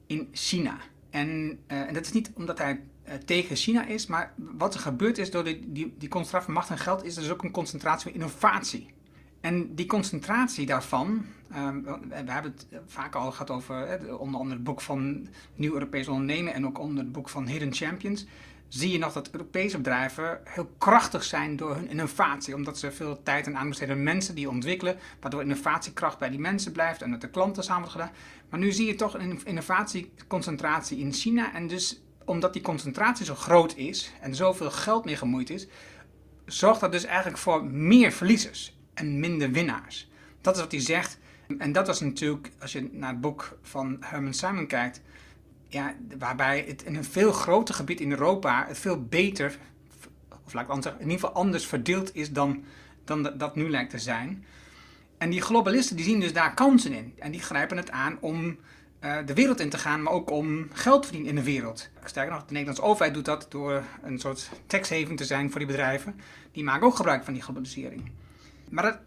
[0.07, 0.77] in China.
[1.09, 2.81] En, uh, en dat is niet omdat hij
[3.25, 6.69] tegen China is, maar wat er gebeurd is door die, die, die concentratie van macht
[6.69, 8.93] en geld, is dus ook een concentratie van innovatie.
[9.41, 14.55] En die concentratie daarvan, um, we hebben het vaak al gehad over eh, onder andere
[14.55, 18.25] het boek van Nieuw Europees Ondernemen en ook onder het boek van Hidden Champions
[18.67, 22.55] zie je nog dat Europese bedrijven heel krachtig zijn door hun innovatie.
[22.55, 26.39] Omdat ze veel tijd en aandacht besteden aan mensen die ontwikkelen, waardoor innovatiekracht bij die
[26.39, 28.11] mensen blijft en met de klanten samen wordt gedaan.
[28.49, 31.53] Maar nu zie je toch een innovatieconcentratie in China.
[31.53, 35.67] En dus omdat die concentratie zo groot is en zoveel geld mee gemoeid is,
[36.45, 40.09] zorgt dat dus eigenlijk voor meer verliezers en minder winnaars.
[40.41, 41.19] Dat is wat hij zegt.
[41.57, 45.01] En dat was natuurlijk, als je naar het boek van Herman Simon kijkt,
[45.67, 49.57] ja, waarbij het in een veel groter gebied in Europa het veel beter,
[50.45, 52.63] of laat ik anders zeggen, in ieder geval anders verdeeld is dan,
[53.03, 54.45] dan dat, nu lijkt te zijn.
[55.17, 57.13] En die globalisten die zien dus daar kansen in.
[57.19, 58.57] En die grijpen het aan om
[59.25, 61.89] de wereld in te gaan, maar ook om geld te verdienen in de wereld.
[62.03, 65.67] Sterker nog, de Nederlandse overheid doet dat door een soort taxhaven te zijn voor die
[65.67, 66.19] bedrijven.
[66.51, 68.11] Die maken ook gebruik van die globalisering.
[68.69, 68.97] Maar dat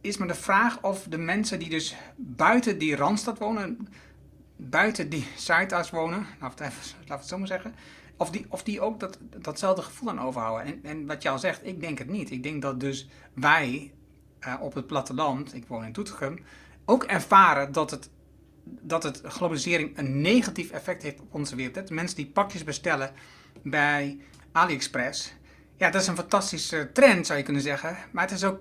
[0.00, 3.88] is maar de vraag of de mensen die dus buiten die randstad wonen,
[4.56, 6.72] buiten die Zuidas wonen, even,
[7.06, 7.74] laat het zo maar zeggen,
[8.16, 10.66] of die, of die ook dat, datzelfde gevoel aan overhouden.
[10.66, 12.30] En, en wat je al zegt, ik denk het niet.
[12.30, 13.92] Ik denk dat dus wij
[14.46, 16.38] uh, op het platteland, ik woon in Doetinchem,
[16.84, 18.10] ook ervaren dat het,
[18.64, 21.90] dat het globalisering een negatief effect heeft op onze wereld.
[21.90, 23.10] Mensen die pakjes bestellen
[23.62, 24.18] bij
[24.52, 25.34] AliExpress,
[25.76, 28.60] ja, dat is een fantastische trend zou je kunnen zeggen, maar het is ook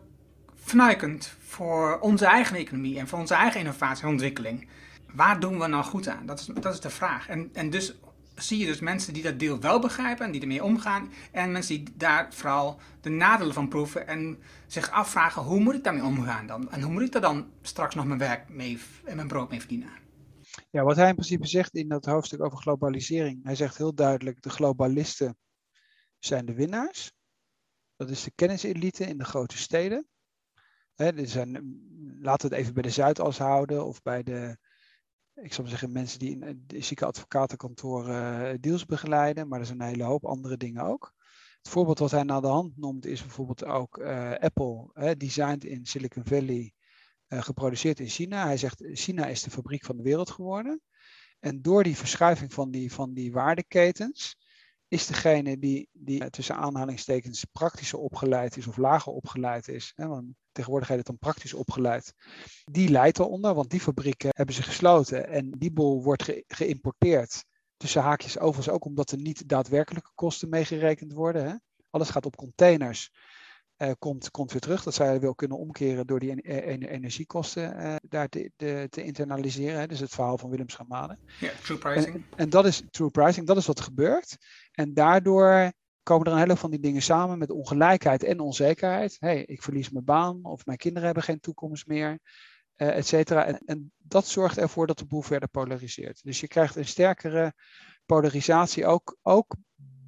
[0.56, 4.68] fnuikend voor onze eigen economie en voor onze eigen innovatie en ontwikkeling
[5.14, 6.26] waar doen we nou goed aan?
[6.26, 7.28] Dat is, dat is de vraag.
[7.28, 8.00] En, en dus
[8.44, 11.12] zie je dus mensen die dat deel wel begrijpen en die ermee omgaan.
[11.32, 15.84] En mensen die daar vooral de nadelen van proeven en zich afvragen hoe moet ik
[15.84, 16.72] daarmee omgaan dan?
[16.72, 19.60] En hoe moet ik daar dan straks nog mijn werk mee en mijn brood mee
[19.60, 19.90] verdienen?
[20.70, 23.44] Ja, wat hij in principe zegt in dat hoofdstuk over globalisering.
[23.44, 25.38] Hij zegt heel duidelijk, de globalisten
[26.20, 27.12] zijn de winnaars.
[27.96, 30.08] Dat is de kenniselite in de grote steden.
[30.96, 31.52] er zijn,
[32.22, 34.58] laten we het even bij de Zuidas houden of bij de
[35.42, 39.82] ik zou zeggen, mensen die in de zieke advocatenkantoren uh, deals begeleiden, maar er zijn
[39.82, 41.14] een hele hoop andere dingen ook.
[41.62, 45.64] Het voorbeeld wat hij naar de hand noemt is bijvoorbeeld ook uh, Apple, uh, designed
[45.64, 46.74] in Silicon Valley,
[47.28, 48.46] geproduceerd in China.
[48.46, 50.82] Hij zegt, China is de fabriek van de wereld geworden.
[51.40, 54.38] En door die verschuiving van die, van die waardeketens,
[54.88, 60.08] is degene die, die tussen aanhalingstekens praktischer opgeleid is of lager opgeleid is, hè,
[60.52, 62.14] tegenwoordig heet het dan praktisch opgeleid,
[62.72, 67.46] die leidt eronder, want die fabrieken hebben ze gesloten en die boel wordt ge geïmporteerd.
[67.78, 71.50] Tussen haakjes overigens ook omdat er niet daadwerkelijke kosten meegerekend worden.
[71.50, 71.56] Hè.
[71.90, 73.12] Alles gaat op containers.
[73.78, 74.84] Uh, komt, komt weer terug.
[74.84, 79.80] Dat zou je wel kunnen omkeren door die energiekosten uh, daar te, de, te internaliseren.
[79.80, 79.88] Hè.
[79.88, 81.18] Dus het verhaal van Willem Schamade.
[81.40, 82.16] Ja, true pricing.
[82.16, 84.38] En, en, dat is true pricing, dat is wat gebeurt.
[84.72, 85.72] En daardoor
[86.04, 89.18] komen er een hele van die dingen samen met ongelijkheid en onzekerheid.
[89.20, 92.20] hey, ik verlies mijn baan of mijn kinderen hebben geen toekomst meer,
[92.78, 93.46] uh, et cetera.
[93.46, 96.24] En, en, dat zorgt ervoor dat de boel verder polariseert.
[96.24, 97.54] Dus je krijgt een sterkere
[98.06, 99.56] polarisatie ook, ook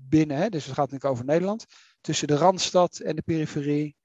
[0.09, 1.65] binnen, hè, dus het gaat natuurlijk over Nederland,
[2.01, 3.95] tussen de Randstad en de periferie.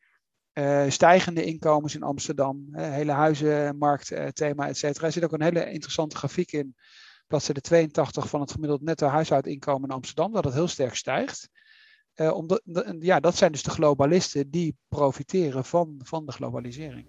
[0.53, 5.07] Uh, stijgende inkomens in Amsterdam, uh, hele huizenmarkt uh, thema, et cetera.
[5.07, 6.77] Er zit ook een hele interessante grafiek in,
[7.27, 11.49] bladzijde 82 van het gemiddeld netto huishoudinkomen in Amsterdam, dat het heel sterk stijgt.
[12.16, 12.62] Omdat,
[13.00, 17.07] ja, dat zijn dus de globalisten die profiteren van, van de globalisering.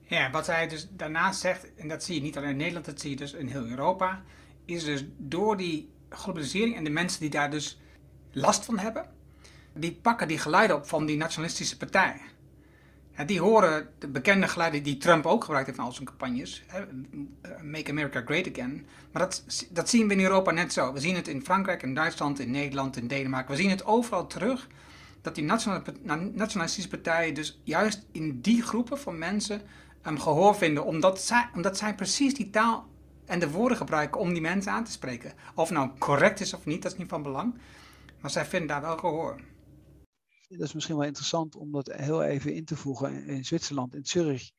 [0.00, 3.00] Ja, wat hij dus daarnaast zegt, en dat zie je niet alleen in Nederland, dat
[3.00, 4.22] zie je dus in heel Europa,
[4.64, 7.80] is dus door die globalisering en de mensen die daar dus
[8.30, 9.10] last van hebben,
[9.74, 12.20] die pakken die geluiden op van die nationalistische partijen.
[13.26, 16.64] Die horen de bekende geluiden die Trump ook gebruikt heeft in al zijn campagnes.
[17.62, 18.86] Make America Great Again.
[19.12, 20.92] Maar dat, dat zien we in Europa net zo.
[20.92, 23.54] We zien het in Frankrijk, in Duitsland, in Nederland, in Denemarken.
[23.54, 24.68] We zien het overal terug.
[25.22, 25.44] Dat die
[26.32, 29.62] nationalistische partijen dus juist in die groepen van mensen
[30.02, 30.84] gehoor vinden.
[30.84, 32.86] Omdat zij, omdat zij precies die taal
[33.24, 35.32] en de woorden gebruiken om die mensen aan te spreken.
[35.54, 37.54] Of nou correct is of niet, dat is niet van belang.
[38.20, 39.40] Maar zij vinden daar wel gehoor.
[40.48, 43.26] Dat is misschien wel interessant om dat heel even in te voegen.
[43.26, 44.50] In Zwitserland, in Zurich,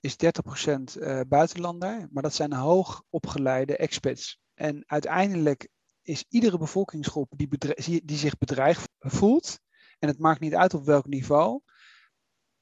[0.00, 4.40] is 30% uh, buitenlander, maar dat zijn hoog opgeleide expats.
[4.54, 5.68] En uiteindelijk
[6.02, 7.48] is iedere bevolkingsgroep die,
[8.04, 9.58] die zich bedreigd voelt,
[9.98, 11.60] en het maakt niet uit op welk niveau,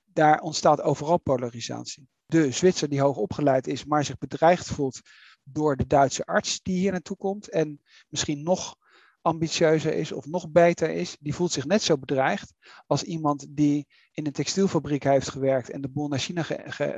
[0.04, 2.08] daar ontstaat overal polarisatie.
[2.26, 5.00] De Zwitser die hoog opgeleid is, maar zich bedreigd voelt
[5.42, 8.76] door de Duitse arts die hier naartoe komt en misschien nog
[9.24, 12.52] ambitieuzer is of nog beter is, die voelt zich net zo bedreigd
[12.86, 16.42] als iemand die in een textielfabriek heeft gewerkt en de boel naar China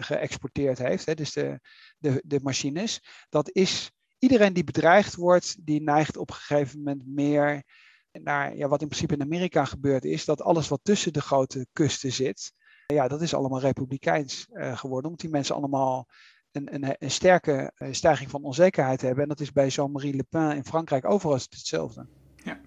[0.00, 1.60] geëxporteerd heeft, hè, dus de,
[1.98, 3.02] de, de machines.
[3.28, 7.64] Dat is iedereen die bedreigd wordt, die neigt op een gegeven moment meer
[8.12, 11.66] naar ja, wat in principe in Amerika gebeurd is, dat alles wat tussen de grote
[11.72, 12.52] kusten zit,
[12.86, 16.08] ja, dat is allemaal republikeins uh, geworden, omdat die mensen allemaal
[16.56, 19.22] een, een, een sterke uh, stijging van onzekerheid hebben.
[19.22, 22.06] En dat is bij Jean-Marie Le Pen in Frankrijk overal hetzelfde.
[22.36, 22.60] Ja.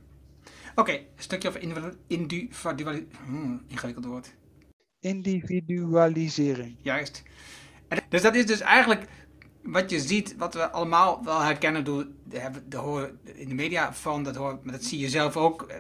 [0.75, 1.61] Oké, een stukje over
[2.07, 3.07] individualisering.
[3.25, 4.35] Hmm, ingewikkeld woord.
[4.99, 6.77] Individualisering.
[6.81, 7.23] Juist.
[8.09, 9.07] dus dat is dus eigenlijk
[9.63, 12.07] wat je ziet, wat we allemaal wel herkennen, door,
[12.67, 15.77] de horen in de media van, dat, hoor, maar dat zie je zelf ook eh,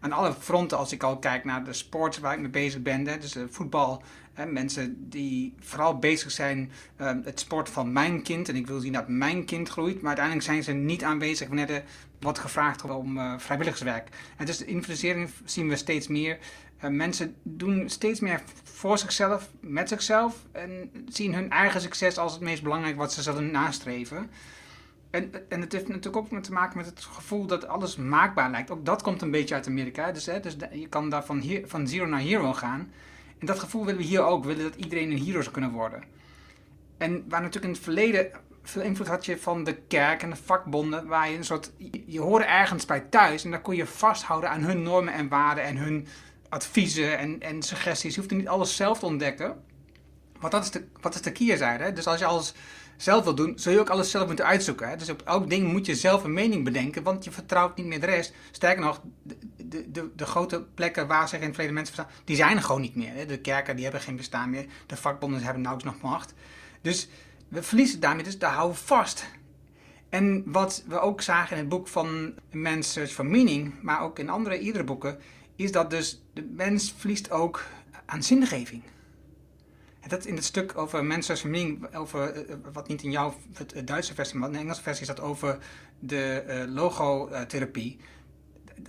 [0.00, 3.06] aan alle fronten als ik al kijk naar de sports waar ik mee bezig ben.
[3.06, 4.02] Hè, dus voetbal,
[4.48, 8.48] mensen die vooral bezig zijn uh, het sport van mijn kind.
[8.48, 11.70] En ik wil zien dat mijn kind groeit, maar uiteindelijk zijn ze niet aanwezig wanneer
[11.70, 11.82] er
[12.20, 14.08] wordt gevraagd om uh, vrijwilligerswerk.
[14.36, 16.38] En dus de investering zien we steeds meer.
[16.84, 20.46] Uh, mensen doen steeds meer voor zichzelf, met zichzelf.
[20.52, 24.30] En zien hun eigen succes als het meest belangrijk wat ze zullen nastreven.
[25.10, 28.70] En, en het heeft natuurlijk ook te maken met het gevoel dat alles maakbaar lijkt.
[28.70, 30.12] Ook dat komt een beetje uit Amerika.
[30.12, 32.92] Dus, hè, dus je kan daar van, hier, van zero naar hero gaan.
[33.42, 34.44] En dat gevoel willen we hier ook.
[34.44, 36.02] Willen dat iedereen een hero zou kunnen worden.
[36.98, 38.30] En waar natuurlijk in het verleden
[38.62, 41.06] veel invloed had je van de kerk en de vakbonden.
[41.06, 41.72] Waar je een soort.
[42.06, 43.44] Je hoorde ergens bij thuis.
[43.44, 45.64] En daar kon je vasthouden aan hun normen en waarden.
[45.64, 46.06] En hun
[46.48, 48.14] adviezen en, en suggesties.
[48.14, 49.64] Je hoeft niet alles zelf te ontdekken.
[50.40, 51.92] Want dat is de, wat is de keerzijde.
[51.92, 52.54] Dus als je alles
[52.96, 54.88] zelf wil doen, zul je ook alles zelf moeten uitzoeken.
[54.88, 54.96] Hè?
[54.96, 58.00] Dus op elk ding moet je zelf een mening bedenken, want je vertrouwt niet meer
[58.00, 58.34] de rest.
[58.50, 59.02] Sterker nog,
[59.72, 62.56] de, de, de, de grote plekken waar zich in het verleden mensen verstaan, die zijn
[62.56, 63.14] er gewoon niet meer.
[63.14, 63.26] Hè?
[63.26, 66.34] De kerken die hebben geen bestaan meer, de vakbonden hebben nauwelijks nog macht.
[66.80, 67.08] Dus
[67.48, 69.26] we verliezen daarmee, dus houden we vast.
[70.08, 74.18] En wat we ook zagen in het boek van Man's Search for Meaning, maar ook
[74.18, 75.18] in andere iedere boeken,
[75.56, 77.64] is dat dus de mens verliest ook
[78.06, 78.82] aan zingeving.
[80.08, 83.34] Dat in het stuk over mensensverming, over eh, wat niet in jouw
[83.84, 85.58] Duitse versie, maar in de Engelse versie is dat over
[85.98, 87.98] de uh, logotherapie.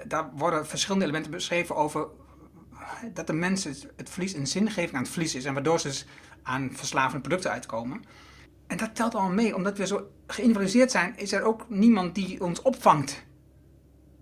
[0.07, 2.07] Daar worden verschillende elementen beschreven over
[3.13, 6.05] dat de mens het verlies een zingeving aan het verliezen is en waardoor ze dus
[6.43, 8.03] aan verslavende producten uitkomen.
[8.67, 12.41] En dat telt allemaal mee, omdat we zo geïndividualiseerd zijn, is er ook niemand die
[12.41, 13.23] ons opvangt.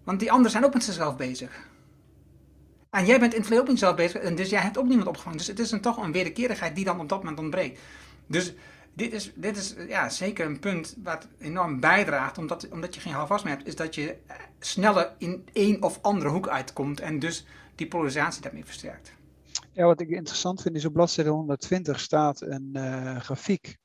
[0.03, 1.69] Want die anderen zijn ook met zichzelf bezig.
[2.89, 5.07] En jij bent in het ook niet zelf bezig, en dus jij hebt ook niemand
[5.07, 5.37] opgevangen.
[5.37, 7.79] Dus het is een, toch een wederkerigheid die dan op dat moment ontbreekt.
[8.27, 8.53] Dus
[8.93, 13.13] dit is, dit is ja, zeker een punt wat enorm bijdraagt, omdat, omdat je geen
[13.13, 17.19] houvast meer hebt, is dat je eh, sneller in één of andere hoek uitkomt en
[17.19, 19.13] dus die polarisatie daarmee versterkt.
[19.73, 23.77] Ja, wat ik interessant vind is op bladzijde 120 staat een uh, grafiek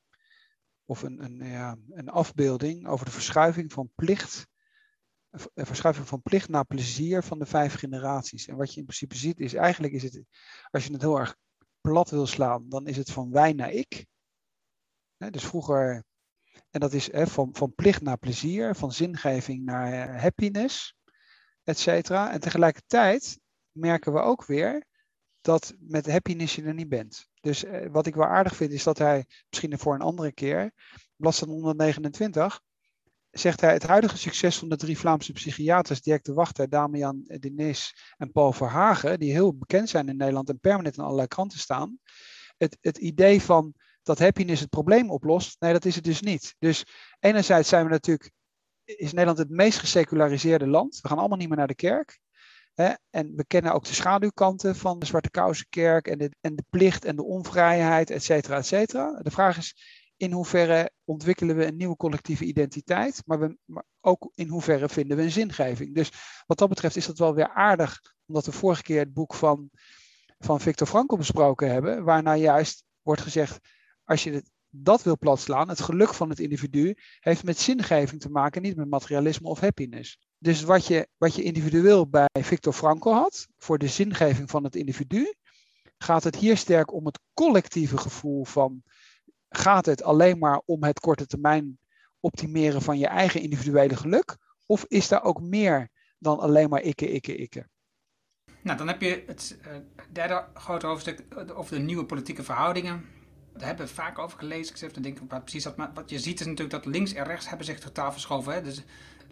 [0.84, 4.46] of een, een, ja, een afbeelding over de verschuiving van plicht
[5.54, 8.46] verschuiving van plicht naar plezier van de vijf generaties.
[8.46, 10.22] En wat je in principe ziet is eigenlijk is het,
[10.70, 11.36] als je het heel erg
[11.80, 14.06] plat wil slaan, dan is het van wij naar ik.
[15.16, 16.04] Dus vroeger,
[16.70, 20.96] en dat is van, van plicht naar plezier, van zingeving naar eh, happiness,
[21.62, 22.32] et cetera.
[22.32, 23.40] En tegelijkertijd
[23.72, 24.86] merken we ook weer
[25.40, 27.28] dat met happiness je er niet bent.
[27.40, 30.72] Dus eh, wat ik wel aardig vind is dat hij, misschien voor een andere keer,
[31.16, 32.60] bladzijde 129,
[33.30, 37.96] zegt hij, het huidige succes van de drie Vlaamse psychiaters, Dirk de Wachter, Damian Denis
[38.16, 41.98] en Paul Verhagen, die heel bekend zijn in Nederland en permanent in allerlei kranten staan,
[42.56, 43.74] het, het idee van
[44.06, 46.54] dat happiness het probleem oplost, nee, dat is het dus niet.
[46.58, 46.84] Dus
[47.18, 48.30] enerzijds zijn we natuurlijk,
[48.84, 50.98] is Nederland het meest geseculariseerde land.
[51.00, 52.18] We gaan allemaal niet meer naar de kerk.
[52.74, 52.92] Hè?
[53.10, 57.04] En we kennen ook de schaduwkanten van de Zwarte Kousenkerk en de, en de plicht
[57.04, 59.20] en de onvrijheid, et cetera, et cetera.
[59.22, 59.74] De vraag is,
[60.16, 63.56] in hoeverre ontwikkelen we een nieuwe collectieve identiteit, maar, we,
[64.00, 65.94] ook in hoeverre vinden we een zingeving.
[65.94, 66.10] Dus
[66.46, 69.70] wat dat betreft is dat wel weer aardig, omdat we vorige keer het boek van,
[70.38, 73.58] van Victor Frankl besproken hebben, waarna juist wordt gezegd,
[74.06, 78.62] als je dat wil platslaan, het geluk van het individu heeft met zingeving te maken,
[78.62, 80.18] niet met materialisme of happiness.
[80.38, 84.76] Dus wat je, wat je individueel bij Victor Frankl had, voor de zingeving van het
[84.76, 85.34] individu,
[85.98, 88.82] gaat het hier sterk om het collectieve gevoel van
[89.48, 91.78] gaat het alleen maar om het korte termijn
[92.20, 94.36] optimeren van je eigen individuele geluk?
[94.66, 95.88] Of is daar ook meer
[96.18, 97.68] dan alleen maar ikke, ikke, ikke?
[98.62, 99.76] Nou, dan heb je het uh,
[100.12, 103.04] derde grote hoofdstuk over de nieuwe politieke verhoudingen.
[103.58, 104.72] Daar hebben we vaak over gelezen.
[104.72, 105.76] Ik zit te denken wat precies dat.
[105.76, 108.52] Maar wat je ziet is natuurlijk dat links en rechts hebben zich totaal verschoven.
[108.52, 108.62] Hè?
[108.62, 108.82] Dus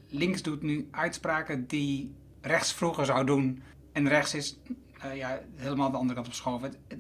[0.09, 3.63] links doet nu uitspraken die rechts vroeger zou doen.
[3.93, 4.59] En rechts is
[5.05, 6.69] uh, ja, helemaal de andere kant op verschoven.
[6.69, 6.99] Het, het,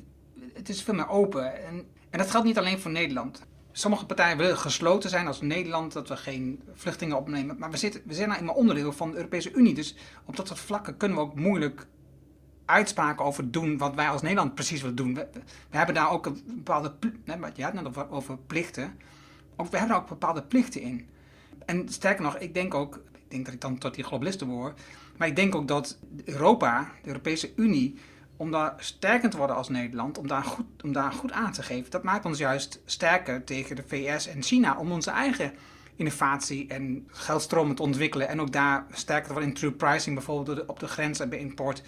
[0.54, 1.64] het, is veel meer open.
[1.64, 3.42] En en dat geldt niet alleen voor Nederland.
[3.72, 7.58] Sommige partijen willen gesloten zijn als Nederland, dat we geen vluchtelingen opnemen.
[7.58, 9.74] Maar we, zitten, we zijn nou eenmaal onderdeel van de Europese Unie.
[9.74, 11.86] Dus op dat soort vlakken kunnen we ook moeilijk
[12.64, 15.14] uitspraken over doen wat wij als Nederland precies willen doen.
[15.14, 15.26] We,
[15.70, 16.92] hebben daar ook een bepaalde.
[17.54, 18.98] Je had net over, over plichten.
[19.56, 21.06] Ook, we hebben daar ook bepaalde plichten in.
[21.64, 22.94] En sterker nog, ik denk ook.
[23.14, 24.74] Ik denk dat ik dan tot die globalisten behoor.
[25.16, 27.98] Maar ik denk ook dat Europa, de Europese Unie
[28.36, 31.62] om daar sterker te worden als Nederland, om daar, goed, om daar goed aan te
[31.62, 35.52] geven, dat maakt ons juist sterker tegen de VS en China om onze eigen
[35.96, 38.28] innovatie en geldstromen te ontwikkelen.
[38.28, 41.38] En ook daar sterker te worden in true pricing, bijvoorbeeld op de grens en bij
[41.38, 41.82] import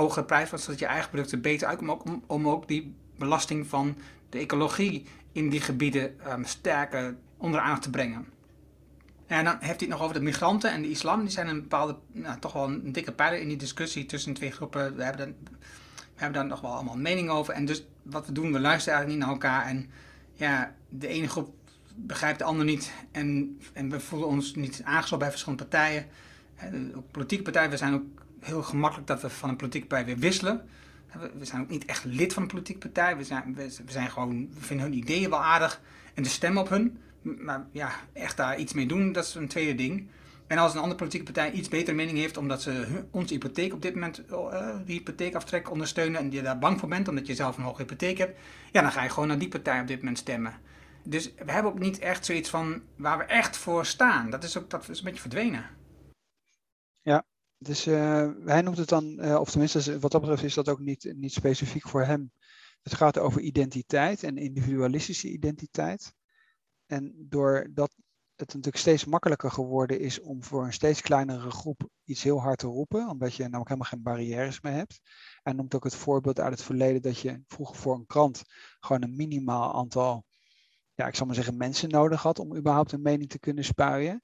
[0.00, 3.96] hogere prijs, zodat je eigen producten beter uitkomen, om, om ook die belasting van
[4.28, 8.26] de ecologie in die gebieden um, sterker onder aandacht te brengen.
[9.26, 11.20] En dan heeft hij het nog over de migranten en de islam.
[11.20, 14.50] Die zijn een bepaalde, nou, toch wel een dikke pijler in die discussie tussen twee
[14.50, 14.96] groepen.
[14.96, 15.36] We hebben
[16.20, 17.54] we hebben daar nog wel allemaal mening over.
[17.54, 19.66] En dus wat we doen, we luisteren eigenlijk niet naar elkaar.
[19.66, 19.90] En
[20.32, 21.54] ja, de ene groep
[21.94, 22.92] begrijpt de ander niet.
[23.10, 26.06] En, en we voelen ons niet aangesloten bij verschillende partijen.
[26.96, 28.04] Ook politieke partijen, we zijn ook
[28.40, 30.68] heel gemakkelijk dat we van een politieke partij weer wisselen.
[31.38, 33.16] We zijn ook niet echt lid van een politieke partij.
[33.16, 35.80] We zijn, we, zijn gewoon, we vinden hun ideeën wel aardig
[36.14, 36.98] en de stem op hun.
[37.22, 40.08] Maar ja, echt daar iets mee doen, dat is een tweede ding.
[40.46, 43.82] En als een andere politieke partij iets betere mening heeft, omdat ze onze hypotheek op
[43.82, 47.56] dit moment, uh, die hypotheekaftrek ondersteunen en je daar bang voor bent, omdat je zelf
[47.56, 48.38] een hoge hypotheek hebt,
[48.72, 50.54] ja, dan ga je gewoon naar die partij op dit moment stemmen.
[51.02, 54.30] Dus we hebben ook niet echt zoiets van waar we echt voor staan.
[54.30, 55.66] Dat is ook dat is een beetje verdwenen.
[57.02, 57.24] Ja,
[57.62, 60.80] dus uh, hij noemt het dan, uh, of tenminste wat dat betreft is dat ook
[60.80, 62.32] niet, niet specifiek voor hem.
[62.82, 66.12] Het gaat over identiteit en individualistische identiteit.
[66.86, 67.94] En door dat
[68.34, 72.58] het natuurlijk steeds makkelijker geworden is om voor een steeds kleinere groep iets heel hard
[72.58, 75.00] te roepen, omdat je namelijk helemaal geen barrières meer hebt.
[75.42, 78.42] En noemt ook het voorbeeld uit het verleden dat je vroeger voor een krant
[78.80, 80.24] gewoon een minimaal aantal,
[80.94, 84.22] ja, ik zal maar zeggen, mensen nodig had om überhaupt een mening te kunnen spuien.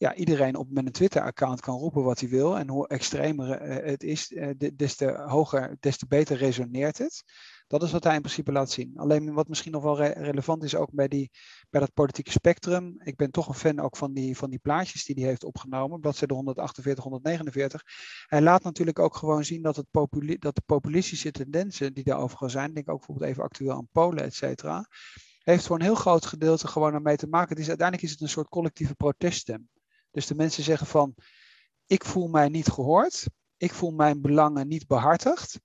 [0.00, 2.58] Ja, iedereen op met een Twitter-account kan roepen wat hij wil.
[2.58, 7.24] En hoe extremer eh, het is, eh, des te hoger, des te beter resoneert het.
[7.66, 8.92] Dat is wat hij in principe laat zien.
[8.96, 11.30] Alleen wat misschien nog wel relevant is ook bij, die,
[11.70, 12.94] bij dat politieke spectrum.
[13.02, 16.00] Ik ben toch een fan ook van die, van die plaatjes die hij heeft opgenomen.
[16.00, 17.82] Bladzijde 148, 149.
[18.26, 19.86] Hij laat natuurlijk ook gewoon zien dat, het
[20.38, 22.74] dat de populistische tendensen die daarover zijn.
[22.74, 24.86] Denk ook bijvoorbeeld even actueel aan Polen, et cetera.
[25.38, 27.56] Heeft voor een heel groot gedeelte gewoon ermee te maken.
[27.56, 29.68] Uiteindelijk is het een soort collectieve proteststem.
[30.18, 31.14] Dus de mensen zeggen van,
[31.86, 33.26] ik voel mij niet gehoord.
[33.56, 35.58] Ik voel mijn belangen niet behartigd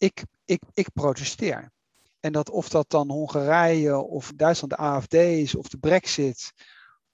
[0.00, 1.72] ik, ik, ik protesteer.
[2.20, 6.52] En dat of dat dan Hongarije of Duitsland de AFD is, of de Brexit,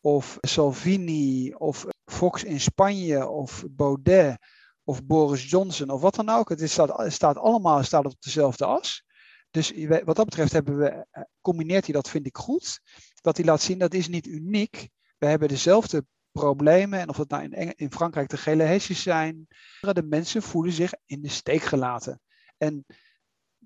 [0.01, 4.39] of Salvini, of Fox in Spanje, of Baudet,
[4.85, 6.49] of Boris Johnson, of wat dan ook.
[6.49, 9.05] Het staat, staat allemaal staat op dezelfde as.
[9.51, 9.73] Dus
[10.05, 12.81] wat dat betreft hebben we, eh, combineert hij dat, vind ik goed.
[13.21, 14.89] Dat hij laat zien dat is niet uniek.
[15.19, 16.07] We hebben dezelfde
[16.41, 17.01] problemen.
[17.01, 19.47] En of het nou in, Frankrijk de gele hesjes zijn.
[19.81, 22.21] De mensen voelen zich in de steek gelaten.
[22.57, 22.85] En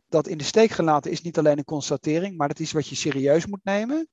[0.06, 2.94] dat in de steek gelaten is niet alleen een constatering, maar het is wat je
[2.94, 4.08] serieus moet nemen.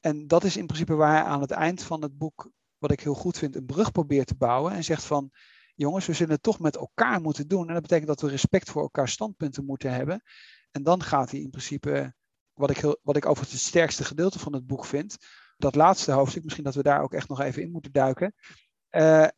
[0.00, 3.00] En dat is in principe waar hij aan het eind van het boek, wat ik
[3.00, 4.72] heel goed vind, een brug probeert te bouwen.
[4.72, 5.30] En zegt van,
[5.74, 7.66] jongens, we zullen het toch met elkaar moeten doen.
[7.68, 10.22] En dat betekent dat we respect voor elkaar standpunten moeten hebben.
[10.70, 12.14] En dan gaat hij in principe,
[12.52, 15.16] wat ik, heel, wat ik overigens het sterkste gedeelte van het boek vind,
[15.58, 18.34] dat laatste hoofdstuk, misschien dat we daar ook echt nog even in moeten duiken.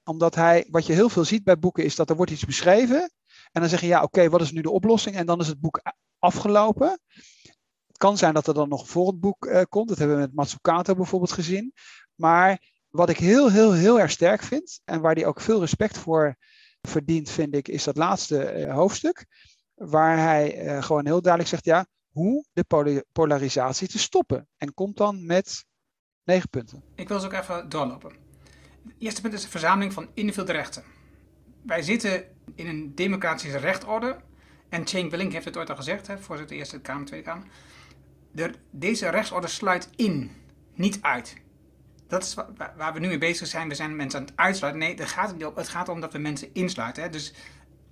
[0.05, 3.13] omdat hij, wat je heel veel ziet bij boeken, is dat er wordt iets beschreven.
[3.53, 5.17] En dan zeg je, ja, oké, wat is nu de oplossing?
[5.17, 5.83] En dan is het boek
[6.19, 7.01] afgelopen.
[7.87, 9.89] Het kan zijn dat er dan nog een volgend boek komt.
[9.89, 11.73] Dat hebben we met Matsukato bijvoorbeeld gezien.
[12.15, 15.99] Maar wat ik heel, heel, heel erg sterk vind, en waar hij ook veel respect
[15.99, 16.37] voor
[16.81, 19.27] verdient, vind ik, is dat laatste uh, hoofdstuk.
[19.75, 24.49] Waar hij gewoon heel duidelijk zegt, ja, hoe de polarisatie te stoppen.
[24.57, 25.65] En komt dan met
[26.51, 26.83] punten.
[26.95, 28.11] Ik wil ze ook even doorlopen.
[28.85, 30.83] Het eerste punt is de verzameling van individuele rechten.
[31.63, 34.17] Wij zitten in een democratische rechtorde.
[34.69, 37.47] En Cenk Willink heeft het ooit al gezegd, hè, voorzitter Eerste Kamer, Tweede Kamer.
[38.33, 40.31] De, deze rechtsorde sluit in,
[40.75, 41.37] niet uit
[42.11, 42.35] dat is
[42.77, 43.69] waar we nu mee bezig zijn.
[43.69, 44.83] We zijn mensen aan het uitsluiten.
[44.83, 47.03] Nee, het gaat, het gaat om dat we mensen insluiten.
[47.03, 47.09] Hè?
[47.09, 47.35] Dus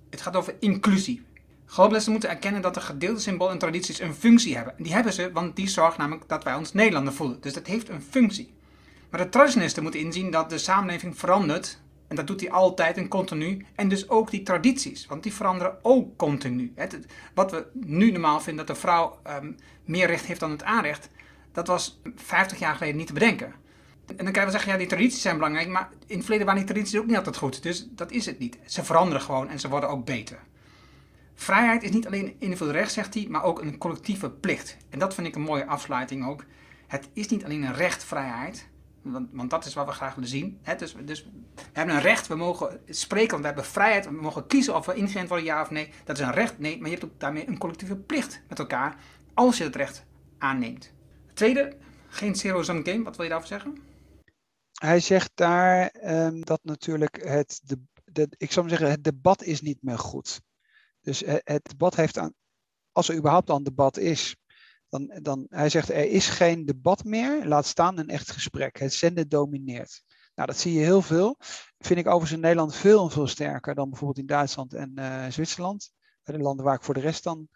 [0.09, 1.25] het gaat over inclusie.
[1.71, 4.73] Globalisten moeten erkennen dat de gedeelde symbool en tradities een functie hebben.
[4.77, 7.41] Die hebben ze, want die zorgen namelijk dat wij ons Nederlander voelen.
[7.41, 8.53] Dus dat heeft een functie.
[9.09, 11.79] Maar de traditionalisten moeten inzien dat de samenleving verandert.
[12.07, 13.65] En dat doet hij altijd en continu.
[13.75, 16.73] En dus ook die tradities, want die veranderen ook continu.
[17.33, 19.55] Wat we nu normaal vinden dat de vrouw um,
[19.85, 21.09] meer recht heeft dan het aanrecht,
[21.51, 23.53] dat was 50 jaar geleden niet te bedenken.
[24.05, 26.61] En dan kan wel zeggen, ja, die tradities zijn belangrijk, maar in het verleden waren
[26.61, 27.63] die tradities ook niet altijd goed.
[27.63, 28.57] Dus dat is het niet.
[28.65, 30.39] Ze veranderen gewoon en ze worden ook beter.
[31.39, 34.77] Vrijheid is niet alleen individueel recht, zegt hij, maar ook een collectieve plicht.
[34.89, 36.45] En dat vind ik een mooie afsluiting ook.
[36.87, 38.69] Het is niet alleen een recht, vrijheid,
[39.01, 40.59] want, want dat is wat we graag willen zien.
[40.77, 41.23] dus, dus,
[41.55, 44.85] we hebben een recht, we mogen spreken, want we hebben vrijheid, we mogen kiezen of
[44.85, 45.89] we ingeënt worden, ja of nee.
[46.03, 48.95] Dat is een recht, nee, maar je hebt ook daarmee een collectieve plicht met elkaar,
[49.33, 50.05] als je het recht
[50.37, 50.93] aanneemt.
[51.33, 53.77] tweede, geen zero-sum game, wat wil je daarover zeggen?
[54.79, 57.61] hij zegt daar um, dat natuurlijk het,
[58.11, 60.41] de, ik zou zeggen, het debat is niet meer goed.
[61.01, 62.33] Dus het, het debat heeft aan,
[62.91, 64.35] als er überhaupt een debat is,
[64.89, 68.79] dan, dan, hij zegt er is geen debat meer, laat staan een echt gesprek.
[68.79, 70.03] Het zenden domineert.
[70.35, 71.37] Nou, dat zie je heel veel.
[71.77, 75.25] Vind ik overigens in Nederland veel en veel sterker dan bijvoorbeeld in Duitsland en uh,
[75.29, 75.91] Zwitserland.
[76.23, 77.47] De landen waar ik voor de rest dan,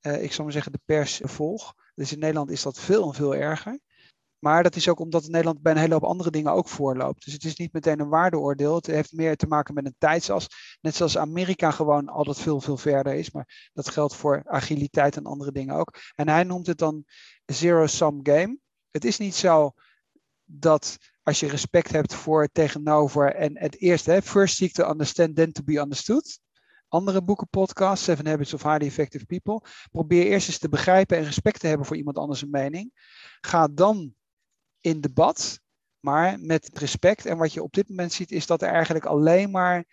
[0.00, 1.74] uh, ik zou maar zeggen, de pers volg.
[1.94, 3.80] Dus in Nederland is dat veel en veel erger.
[4.38, 7.24] Maar dat is ook omdat Nederland bij een hele hoop andere dingen ook voorloopt.
[7.24, 8.74] Dus het is niet meteen een waardeoordeel.
[8.74, 10.46] Het heeft meer te maken met een tijdsas.
[10.80, 13.30] Net zoals Amerika gewoon altijd veel, veel verder is.
[13.30, 15.98] Maar dat geldt voor agiliteit en andere dingen ook.
[16.14, 17.04] En hij noemt het dan
[17.44, 18.58] zero-sum game.
[18.90, 19.72] Het is niet zo
[20.44, 25.36] dat als je respect hebt voor tegenover en het eerste, hè, first seek to understand,
[25.36, 26.40] then to be understood.
[26.88, 29.62] Andere boekenpodcasts, Seven Habits of Highly Effective People.
[29.90, 32.92] Probeer eerst eens te begrijpen en respect te hebben voor iemand anders een mening.
[33.40, 34.14] Ga dan
[34.88, 35.60] in debat,
[36.00, 37.26] maar met respect.
[37.26, 39.84] En wat je op dit moment ziet, is dat er eigenlijk alleen maar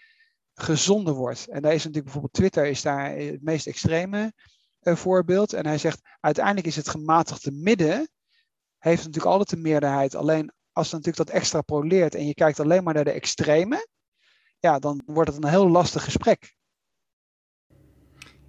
[0.54, 1.48] gezonden wordt.
[1.48, 4.34] En daar is natuurlijk bijvoorbeeld Twitter is daar het meest extreme
[4.82, 5.54] uh, voorbeeld.
[5.54, 8.10] En hij zegt, uiteindelijk is het gematigde midden,
[8.78, 10.16] heeft natuurlijk altijd de meerderheid.
[10.16, 13.88] Alleen als je natuurlijk dat extrapoleert en je kijkt alleen maar naar de extreme,
[14.60, 16.55] ja, dan wordt het een heel lastig gesprek.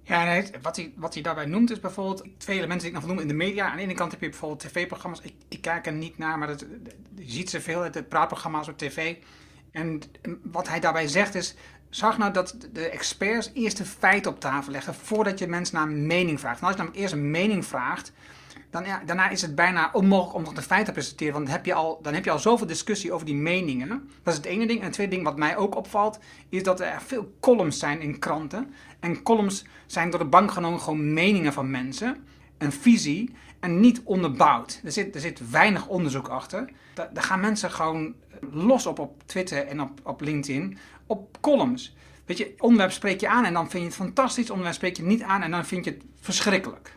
[0.07, 3.09] Ja, nee, wat, hij, wat hij daarbij noemt is bijvoorbeeld twee elementen die ik nog
[3.09, 3.69] noem in de media.
[3.69, 5.19] Aan de ene kant heb je bijvoorbeeld tv-programma's.
[5.21, 6.49] Ik, ik, kijk er niet naar, maar
[7.15, 9.15] je ziet ze veel, het praatprogramma's op tv.
[9.71, 10.01] En
[10.43, 11.55] wat hij daarbij zegt is,
[11.89, 15.87] zag nou dat de experts eerst de feiten op tafel leggen voordat je mensen naar
[15.87, 16.59] een mening vraagt.
[16.59, 18.11] En als je namelijk eerst een mening vraagt,
[18.83, 21.33] dan, daarna is het bijna onmogelijk om nog de feiten te presenteren.
[21.33, 24.09] Want dan heb, je al, dan heb je al zoveel discussie over die meningen.
[24.23, 24.79] Dat is het ene ding.
[24.79, 28.19] En het tweede ding wat mij ook opvalt, is dat er veel columns zijn in
[28.19, 28.73] kranten.
[28.99, 32.25] En columns zijn door de bank genomen gewoon meningen van mensen.
[32.57, 33.35] Een visie.
[33.59, 34.81] En niet onderbouwd.
[34.83, 36.69] Er zit, er zit weinig onderzoek achter.
[36.93, 38.13] Daar, daar gaan mensen gewoon
[38.51, 40.77] los op op Twitter en op, op LinkedIn.
[41.05, 41.95] Op columns.
[42.25, 44.49] Weet je, onderwerp spreek je aan en dan vind je het fantastisch.
[44.49, 46.96] Onderwerp spreek je niet aan en dan vind je het verschrikkelijk.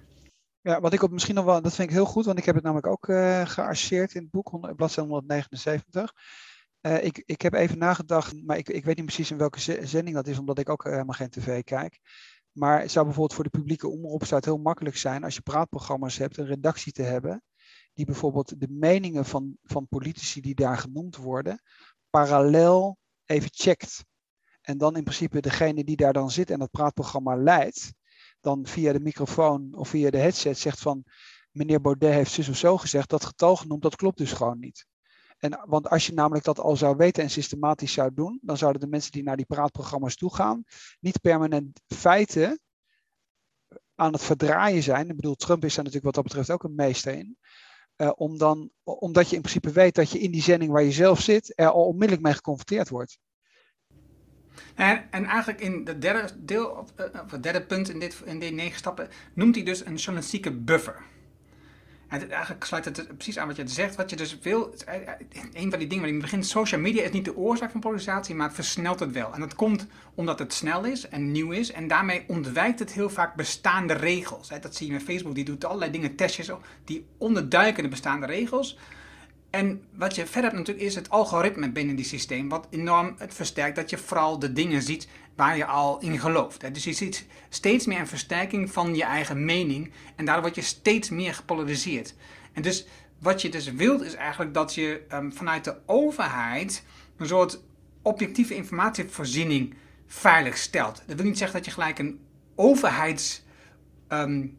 [0.63, 2.55] Ja, wat ik op misschien nog wel, dat vind ik heel goed, want ik heb
[2.55, 6.13] het namelijk ook uh, gearcheerd in het boek, bladzijde 179.
[6.81, 10.17] Uh, ik, ik heb even nagedacht, maar ik, ik weet niet precies in welke zending
[10.17, 12.01] dat is, omdat ik ook helemaal geen tv kijk.
[12.53, 15.41] Maar het zou bijvoorbeeld voor de publieke omroep zou het heel makkelijk zijn als je
[15.41, 17.43] praatprogramma's hebt, een redactie te hebben,
[17.95, 21.63] die bijvoorbeeld de meningen van, van politici die daar genoemd worden,
[22.11, 24.05] parallel even checkt.
[24.61, 27.93] En dan in principe degene die daar dan zit en dat praatprogramma leidt,
[28.41, 31.05] dan via de microfoon of via de headset zegt van
[31.51, 34.87] meneer Baudet heeft zus of zo gezegd, dat getal genoemd, dat klopt dus gewoon niet.
[35.39, 38.81] En, want als je namelijk dat al zou weten en systematisch zou doen, dan zouden
[38.81, 40.65] de mensen die naar die praatprogramma's toe gaan,
[41.01, 42.61] niet permanent feiten
[43.95, 45.09] aan het verdraaien zijn.
[45.09, 47.39] Ik bedoel, Trump is daar natuurlijk wat dat betreft ook een meester in.
[47.97, 50.93] Uh, om dan, omdat je in principe weet dat je in die zending waar je
[50.93, 53.19] zelf zit, er al onmiddellijk mee geconfronteerd wordt.
[54.75, 56.67] En, en eigenlijk in het derde, deel,
[57.25, 60.51] of het derde punt in, dit, in die negen stappen noemt hij dus een journalistieke
[60.51, 60.97] buffer.
[62.11, 63.97] En eigenlijk sluit het precies aan wat je zegt.
[63.97, 64.75] Wat je dus wil,
[65.53, 67.81] een van die dingen waar je in begint, social media is niet de oorzaak van
[67.81, 69.35] polarisatie, maar het versnelt het wel.
[69.35, 71.73] En dat komt omdat het snel is en nieuw is.
[71.73, 74.49] En daarmee ontwijkt het heel vaak bestaande regels.
[74.61, 76.51] Dat zie je met Facebook, die doet allerlei dingen, testjes,
[76.85, 78.79] die onderduiken de bestaande regels.
[79.51, 83.35] En wat je verder hebt natuurlijk is het algoritme binnen die systeem, wat enorm het
[83.35, 86.75] versterkt dat je vooral de dingen ziet waar je al in gelooft.
[86.75, 90.63] Dus je ziet steeds meer een versterking van je eigen mening en daardoor word je
[90.63, 92.15] steeds meer gepolariseerd.
[92.53, 92.87] En dus
[93.19, 96.85] wat je dus wilt is eigenlijk dat je um, vanuit de overheid
[97.17, 97.61] een soort
[98.03, 99.75] objectieve informatievoorziening
[100.07, 101.03] veilig stelt.
[101.07, 102.21] Dat wil niet zeggen dat je gelijk een
[102.55, 103.43] overheids...
[104.09, 104.59] Um,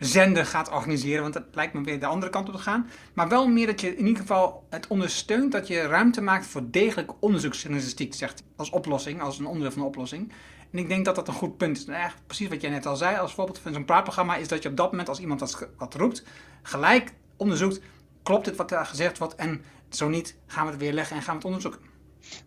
[0.00, 2.90] zender gaat organiseren, want dat lijkt me weer de andere kant op te gaan.
[3.14, 6.70] Maar wel meer dat je in ieder geval het ondersteunt dat je ruimte maakt voor
[6.70, 10.32] degelijk onderzoeksjournalistiek, zegt als oplossing, als een onderdeel van de oplossing.
[10.72, 11.84] En ik denk dat dat een goed punt is.
[11.84, 14.68] Nou, precies wat jij net al zei, als voorbeeld van zo'n praatprogramma, is dat je
[14.68, 16.24] op dat moment, als iemand wat, wat roept,
[16.62, 17.80] gelijk onderzoekt,
[18.22, 21.22] klopt dit wat daar gezegd wordt en zo niet, gaan we het weer leggen en
[21.22, 21.80] gaan we het onderzoeken.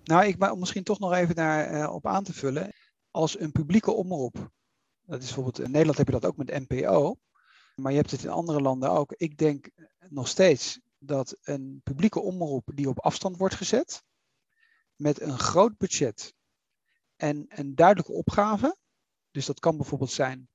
[0.03, 2.73] Nou, ik om misschien toch nog even daar uh, op aan te vullen.
[3.11, 4.35] Als een publieke omroep,
[5.05, 7.15] dat is bijvoorbeeld in Nederland heb je dat ook met NPO,
[7.75, 9.11] maar je hebt het in andere landen ook.
[9.11, 9.69] Ik denk
[10.09, 14.03] nog steeds dat een publieke omroep die op afstand wordt gezet,
[14.95, 16.33] met een groot budget
[17.15, 18.77] en een duidelijke opgave.
[19.31, 20.49] Dus dat kan bijvoorbeeld zijn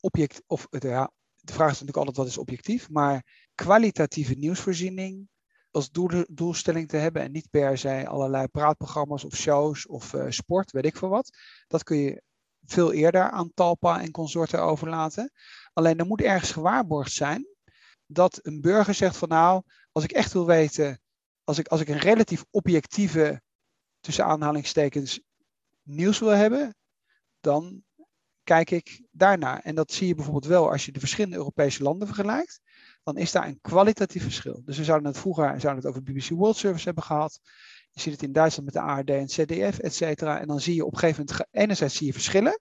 [0.00, 5.28] object, of ja, de vraag is natuurlijk altijd wat is objectief, maar kwalitatieve nieuwsvoorziening
[5.70, 5.90] als
[6.28, 10.84] doelstelling te hebben en niet per se allerlei praatprogramma's of shows of uh, sport, weet
[10.84, 11.36] ik veel wat.
[11.66, 12.22] Dat kun je
[12.64, 15.32] veel eerder aan Talpa en consorten overlaten.
[15.72, 17.46] Alleen er moet ergens gewaarborgd zijn
[18.06, 19.62] dat een burger zegt van nou,
[19.92, 21.00] als ik echt wil weten,
[21.44, 23.42] als ik, als ik een relatief objectieve,
[24.00, 25.20] tussen aanhalingstekens,
[25.82, 26.74] nieuws wil hebben,
[27.40, 27.84] dan
[28.42, 29.60] kijk ik daarnaar.
[29.60, 32.60] En dat zie je bijvoorbeeld wel als je de verschillende Europese landen vergelijkt.
[33.02, 34.62] Dan is daar een kwalitatief verschil.
[34.64, 37.40] Dus we zouden het vroeger zouden het over BBC World Service hebben gehad.
[37.90, 40.40] Je ziet het in Duitsland met de ARD en ZDF, et cetera.
[40.40, 42.60] En dan zie je op een gegeven moment, enerzijds zie je verschillen.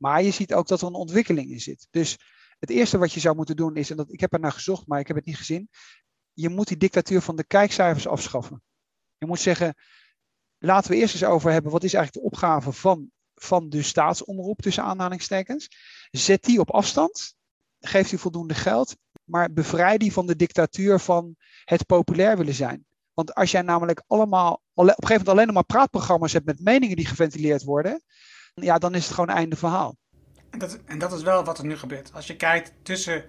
[0.00, 1.86] Maar je ziet ook dat er een ontwikkeling in zit.
[1.90, 2.18] Dus
[2.58, 4.86] het eerste wat je zou moeten doen is, en dat, ik heb er naar gezocht,
[4.86, 5.68] maar ik heb het niet gezien.
[6.32, 8.62] Je moet die dictatuur van de kijkcijfers afschaffen.
[9.18, 9.74] Je moet zeggen,
[10.58, 14.62] laten we eerst eens over hebben, wat is eigenlijk de opgave van, van de staatsomroep,
[14.62, 15.68] tussen aanhalingstekens.
[16.10, 17.34] Zet die op afstand,
[17.80, 22.84] geef die voldoende geld, maar bevrijd die van de dictatuur van het populair willen zijn.
[23.12, 26.60] Want als jij namelijk allemaal, op een gegeven moment alleen nog maar praatprogramma's hebt met
[26.60, 28.02] meningen die geventileerd worden,
[28.54, 29.96] ja, dan is het gewoon einde verhaal.
[30.50, 32.12] En dat, en dat is wel wat er nu gebeurt.
[32.14, 33.24] Als je kijkt tussen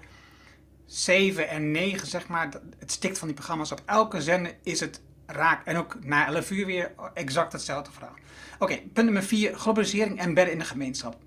[0.85, 2.49] 7 en 9, zeg maar,
[2.79, 5.65] het stikt van die programma's op elke zender is het raak.
[5.65, 8.15] En ook na 11 uur weer exact hetzelfde verhaal.
[8.59, 11.17] Oké, punt nummer 4, globalisering en bedden in de gemeenschap.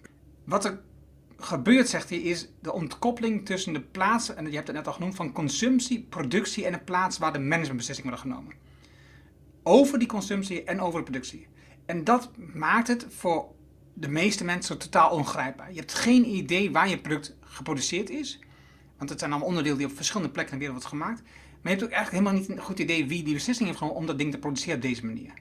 [0.45, 0.81] Wat er
[1.37, 4.93] gebeurt, zegt hij, is de ontkoppeling tussen de plaatsen, en je hebt het net al
[4.93, 8.55] genoemd, van consumptie, productie en de plaats waar de managementbeslissingen worden genomen.
[9.63, 11.47] Over die consumptie en over de productie.
[11.87, 13.54] En dat maakt het voor
[13.95, 15.73] de meeste mensen totaal ongrijpbaar.
[15.73, 18.39] Je hebt geen idee waar je product geproduceerd is.
[18.97, 21.23] Want het zijn allemaal onderdelen die op verschillende plekken in de wereld worden gemaakt.
[21.23, 24.01] Maar je hebt ook eigenlijk helemaal niet een goed idee wie die beslissing heeft genomen
[24.01, 25.33] om dat ding te produceren op deze manier.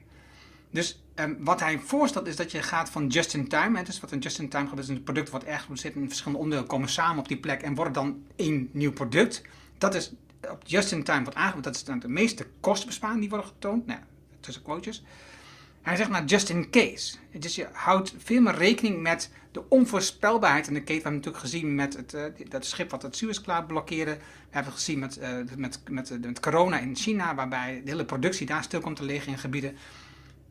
[0.70, 3.82] Dus um, wat hij voorstelt is dat je gaat van just-in-time.
[3.82, 6.88] Dus wat een just-in-time gebeurt is een product wat ergens geproduceerd in verschillende onderdelen komen
[6.88, 9.42] samen op die plek en worden dan één nieuw product.
[9.78, 10.12] Dat is
[10.50, 11.62] op just-in-time wordt aangeboden.
[11.62, 13.86] Dat is dan de meeste kostenbesparingen die worden getoond.
[13.86, 14.00] Nou,
[14.40, 15.02] tussen quotes.
[15.84, 17.16] Hij zegt maar just in case.
[17.30, 20.96] Dus je houdt veel meer rekening met de onvoorspelbaarheid in de keten.
[20.96, 24.10] We hebben natuurlijk gezien met het, uh, dat schip wat het Suezklaar blokkeerde.
[24.14, 28.46] We hebben gezien met, uh, met, met, met, corona in China, waarbij de hele productie
[28.46, 29.76] daar stil komt te liggen in gebieden.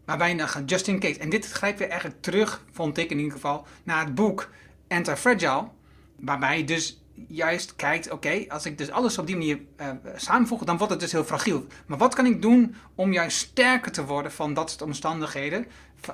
[0.05, 1.19] Waarbij je gaat just in case.
[1.19, 4.49] En dit grijpt weer eigenlijk terug, vond ik in ieder geval, naar het boek
[4.87, 5.67] Anti-Fragile.
[6.15, 10.77] Waarbij dus juist kijkt, oké, als ik dus alles op die manier uh, samenvoeg, dan
[10.77, 11.65] wordt het dus heel fragiel.
[11.85, 15.65] Maar wat kan ik doen om juist sterker te worden van dat soort omstandigheden,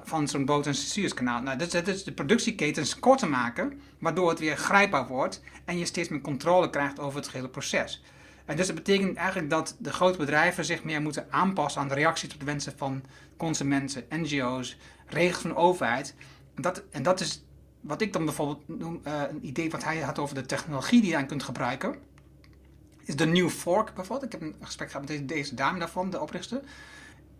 [0.03, 1.43] van zo'n boot- en?
[1.43, 6.09] Nou, dat is, de productieketens korter maken, waardoor het weer grijpbaar wordt en je steeds
[6.09, 8.03] meer controle krijgt over het hele proces.
[8.45, 11.93] En dus dat betekent eigenlijk dat de grote bedrijven zich meer moeten aanpassen aan de
[11.93, 13.03] reacties op de wensen van
[13.37, 14.77] consumenten, NGO's,
[15.07, 16.15] regels van de overheid.
[16.55, 17.43] Dat, en dat is
[17.81, 21.09] wat ik dan bijvoorbeeld noem, uh, een idee wat hij had over de technologie die
[21.09, 21.95] je aan kunt gebruiken,
[23.03, 24.33] is de New Fork bijvoorbeeld.
[24.33, 26.61] Ik heb een gesprek gehad met deze, deze dame daarvan, de oprichter.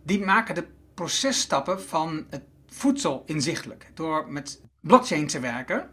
[0.02, 5.90] Die maken de processtappen van het voedsel inzichtelijk door met blockchain te werken.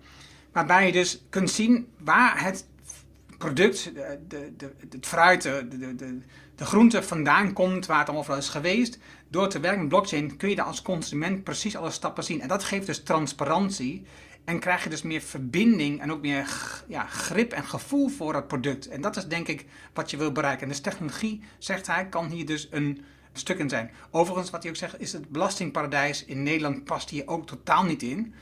[0.51, 2.67] Waarbij je dus kunt zien waar het
[3.37, 6.19] product, de, de, de, het fruit, de, de,
[6.55, 8.97] de, groente vandaan komt, waar het allemaal is geweest.
[9.29, 12.41] Door te werken met blockchain kun je daar als consument precies alle stappen zien.
[12.41, 14.05] En dat geeft dus transparantie
[14.47, 16.49] En krijg je dus meer verbinding en ook meer
[16.87, 18.87] ja, grip en gevoel voor het product.
[18.87, 20.61] En dat is denk ik wat je wil bereiken.
[20.61, 23.91] En dus technologie, zegt hij, kan hier dus een stuk in zijn.
[24.11, 28.03] Overigens, wat hij ook zegt, is het belastingparadijs in Nederland past hier ook totaal niet
[28.03, 28.33] in.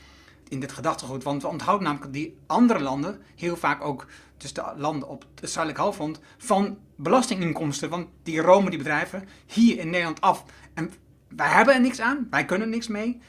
[0.48, 1.22] In dit gedachtegoed.
[1.22, 5.50] Want we onthouden namelijk die andere landen heel vaak ook, dus de landen op het
[5.50, 7.90] zuidelijk halfrond, van belastinginkomsten.
[7.90, 10.44] Want die romen die bedrijven hier in Nederland af.
[10.74, 10.92] En
[11.28, 13.20] wij hebben er niks aan, wij kunnen niks mee.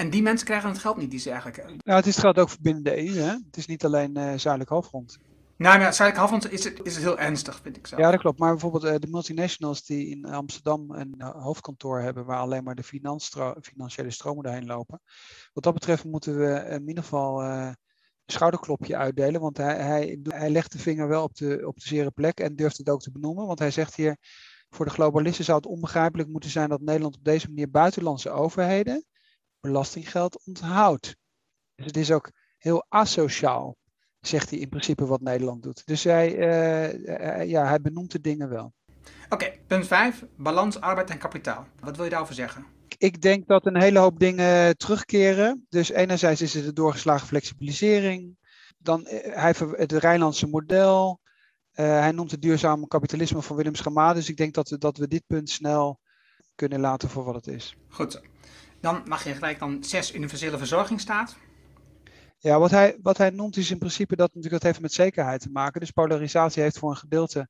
[0.00, 1.64] En die mensen krijgen het geld niet die ze eigenlijk.
[1.66, 3.30] Nou, het is het geld ook binnen de EU, hè?
[3.30, 5.18] Het is niet alleen uh, zuidelijk halfrond.
[5.56, 7.96] Nou, maar zuidelijk halfrond is het, is het heel ernstig, vind ik zo.
[7.98, 8.38] Ja, dat klopt.
[8.38, 12.74] Maar bijvoorbeeld uh, de multinationals die in Amsterdam een uh, hoofdkantoor hebben waar alleen maar
[12.74, 12.82] de
[13.62, 15.00] financiële stromen daarheen lopen.
[15.52, 17.76] Wat dat betreft moeten we in ieder geval een
[18.26, 19.40] schouderklopje uitdelen.
[19.40, 22.56] Want hij, hij, hij legt de vinger wel op de, op de zere plek en
[22.56, 23.46] durft het ook te benoemen.
[23.46, 24.16] Want hij zegt hier,
[24.70, 29.04] voor de globalisten zou het onbegrijpelijk moeten zijn dat Nederland op deze manier buitenlandse overheden
[29.60, 31.16] belastinggeld onthoudt.
[31.74, 33.76] Dus het is ook heel asociaal,
[34.20, 35.86] zegt hij in principe wat Nederland doet.
[35.86, 38.72] Dus hij, uh, ja, hij benoemt de dingen wel.
[39.28, 40.24] Oké, punt 5.
[40.36, 41.66] Balans, arbeid en kapitaal.
[41.80, 42.66] Wat wil je daarover zeggen?
[42.98, 45.66] Ik denk dat een hele hoop dingen terugkeren.
[45.68, 48.36] Dus enerzijds is het de doorgeslagen flexibilisering.
[48.78, 51.20] Dan eh, hij, het Rijnlandse model.
[51.74, 54.14] Uh, hij noemt het duurzame kapitalisme van Willem Schamade.
[54.14, 56.00] Dus ik denk dat we, dat we dit punt snel
[56.54, 57.76] kunnen laten voor wat het is.
[57.88, 58.20] Goed zo.
[58.80, 61.36] Dan mag je gelijk dan zes universele verzorging staat.
[62.38, 65.40] Ja, wat hij, wat hij noemt is in principe dat natuurlijk dat heeft met zekerheid
[65.40, 65.80] te maken.
[65.80, 67.48] Dus polarisatie heeft voor een gedeelte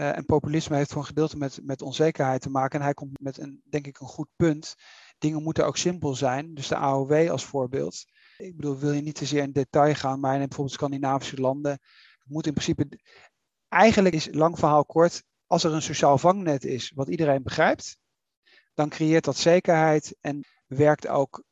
[0.00, 2.78] uh, en populisme heeft voor een gedeelte met, met onzekerheid te maken.
[2.78, 4.74] En hij komt met een, denk ik, een goed punt.
[5.18, 6.54] Dingen moeten ook simpel zijn.
[6.54, 8.04] Dus de AOW als voorbeeld.
[8.36, 11.78] Ik bedoel, wil je niet te zeer in detail gaan, maar in bijvoorbeeld Scandinavische landen
[12.24, 12.98] moet in principe.
[13.68, 15.22] Eigenlijk is lang verhaal kort.
[15.46, 17.96] Als er een sociaal vangnet is, wat iedereen begrijpt,
[18.80, 21.42] dan creëert dat zekerheid en werkt ook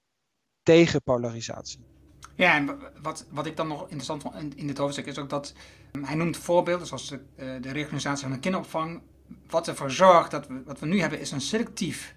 [0.62, 1.87] tegen polarisatie.
[2.35, 5.55] Ja, en wat, wat ik dan nog interessant vond in, dit hoofdstuk is ook dat
[5.93, 9.03] um, hij noemt voorbeelden zoals de, uh, de reorganisatie van de kinderopvang.
[9.49, 12.14] Wat ervoor zorgt dat we, wat we nu hebben is een, selectief,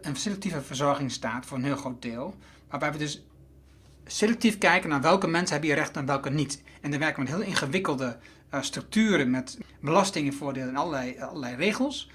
[0.00, 2.34] een selectieve verzorgingsstaat voor een heel groot deel.
[2.68, 3.26] Waarbij we dus
[4.04, 6.62] selectief kijken naar welke mensen hebben hier recht en welke niet.
[6.80, 8.18] En dan werken we met heel ingewikkelde
[8.54, 12.10] uh, structuren met belastingenvoordelen en allerlei, allerlei regels.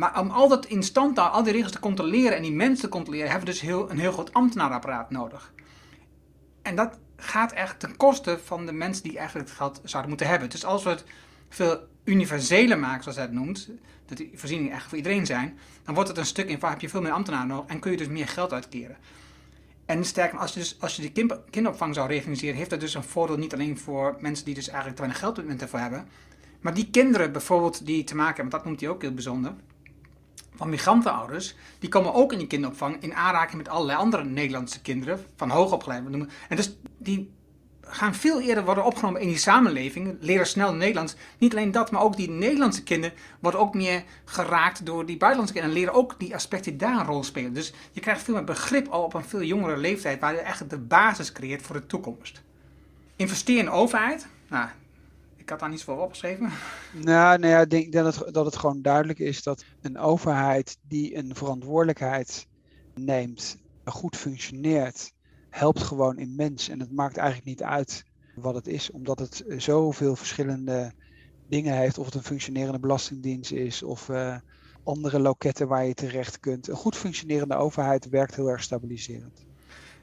[0.00, 2.88] Maar om al dat in stand al die regels te controleren en die mensen te
[2.88, 5.52] controleren, hebben we dus heel, een heel groot ambtenaarapparaat nodig.
[6.62, 10.28] En dat gaat echt ten koste van de mensen die eigenlijk het geld zouden moeten
[10.28, 10.50] hebben.
[10.50, 11.04] Dus als we het
[11.48, 13.70] veel universeler maken, zoals hij het noemt,
[14.06, 16.88] dat die voorzieningen echt voor iedereen zijn, dan wordt het een stuk in heb je
[16.88, 18.96] veel meer ambtenaren nodig en kun je dus meer geld uitkeren.
[19.86, 23.02] En sterker, als je, dus, als je de kinderopvang zou reorganiseren, heeft dat dus een
[23.02, 26.08] voordeel niet alleen voor mensen die dus eigenlijk te weinig geld ervoor hebben,
[26.60, 29.54] maar die kinderen bijvoorbeeld die te maken hebben, want dat noemt hij ook heel bijzonder,
[30.54, 35.24] van migrantenouders, die komen ook in die kinderopvang in aanraking met allerlei andere Nederlandse kinderen,
[35.36, 36.04] van hoogopgeleid.
[36.48, 37.30] En dus die
[37.92, 41.14] gaan veel eerder worden opgenomen in die samenleving, leren snel Nederlands.
[41.38, 45.54] Niet alleen dat, maar ook die Nederlandse kinderen worden ook meer geraakt door die buitenlandse
[45.54, 47.54] kinderen en leren ook die aspecten die daar een rol spelen.
[47.54, 50.70] Dus je krijgt veel meer begrip al op een veel jongere leeftijd, waar je echt
[50.70, 52.42] de basis creëert voor de toekomst.
[53.16, 54.26] Investeer in overheid.
[54.48, 54.68] Nou,
[55.40, 56.50] ik had daar niets voor opgeschreven.
[56.92, 60.78] Nou, nou ja, ik denk dat het, dat het gewoon duidelijk is dat een overheid
[60.88, 62.46] die een verantwoordelijkheid
[62.94, 65.12] neemt, goed functioneert,
[65.50, 66.68] helpt gewoon immens.
[66.68, 70.92] En het maakt eigenlijk niet uit wat het is, omdat het zoveel verschillende
[71.48, 71.98] dingen heeft.
[71.98, 74.36] Of het een functionerende belastingdienst is of uh,
[74.84, 76.68] andere loketten waar je terecht kunt.
[76.68, 79.46] Een goed functionerende overheid werkt heel erg stabiliserend.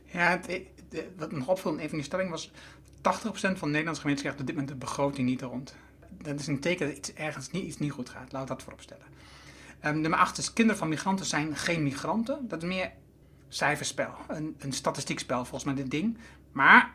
[0.05, 2.51] Ja, het, de, wat nog opvallend even in die stelling was,
[3.13, 5.75] 80% van de Nederlandse gemeenten krijgt op dit moment de begroting niet rond.
[6.09, 8.31] Dat is een teken dat iets ergens niet, iets niet goed gaat.
[8.31, 9.05] We dat voorop stellen.
[9.85, 12.47] Um, nummer 8 is kinderen van migranten zijn geen migranten.
[12.47, 12.91] Dat is meer
[13.47, 14.13] cijferspel.
[14.27, 16.17] Een, een statistiekspel volgens mij dit ding.
[16.51, 16.93] Maar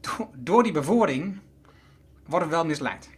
[0.00, 1.38] do, door die bewoording
[2.26, 3.10] worden we wel misleid.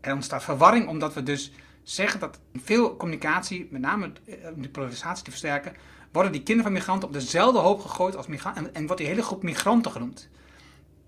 [0.00, 1.52] Er ontstaat verwarring omdat we dus
[1.82, 4.12] zeggen dat veel communicatie, met name
[4.54, 5.74] om de polarisatie te versterken,
[6.12, 9.10] worden die kinderen van migranten op dezelfde hoop gegooid als migranten en, en wordt die
[9.10, 10.28] hele groep migranten genoemd.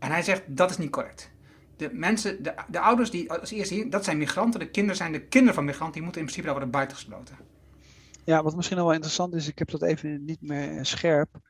[0.03, 1.31] En hij zegt dat is niet correct.
[1.77, 4.61] De mensen, de, de ouders die als eerste hier, dat zijn migranten.
[4.61, 5.95] De kinderen zijn de kinderen van migranten.
[5.95, 7.37] Die moeten in principe daar worden buitengesloten.
[8.25, 11.41] Ja, wat misschien wel interessant is, ik heb dat even niet meer scherp.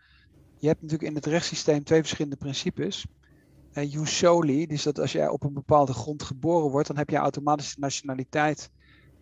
[0.59, 3.07] Je hebt natuurlijk in het rechtssysteem twee verschillende principes.
[3.75, 7.11] Uh, jus soli, dus dat als jij op een bepaalde grond geboren wordt, dan heb
[7.11, 8.71] je automatisch de nationaliteit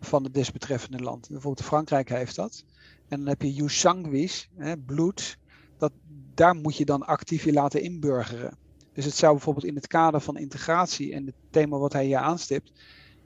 [0.01, 1.29] van het desbetreffende land.
[1.29, 2.65] Bijvoorbeeld Frankrijk heeft dat.
[3.09, 5.39] En dan heb je jus sanguis, hè, bloed.
[5.79, 5.93] Dat,
[6.35, 8.59] daar moet je dan actief je laten inburgeren.
[8.93, 12.17] Dus het zou bijvoorbeeld in het kader van integratie en het thema wat hij hier
[12.17, 12.73] aanstipt,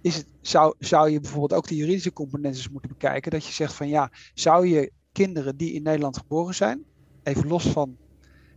[0.01, 3.31] is het, zou, zou je bijvoorbeeld ook de juridische componenten moeten bekijken.
[3.31, 6.85] Dat je zegt van ja, zou je kinderen die in Nederland geboren zijn,
[7.23, 7.97] even los van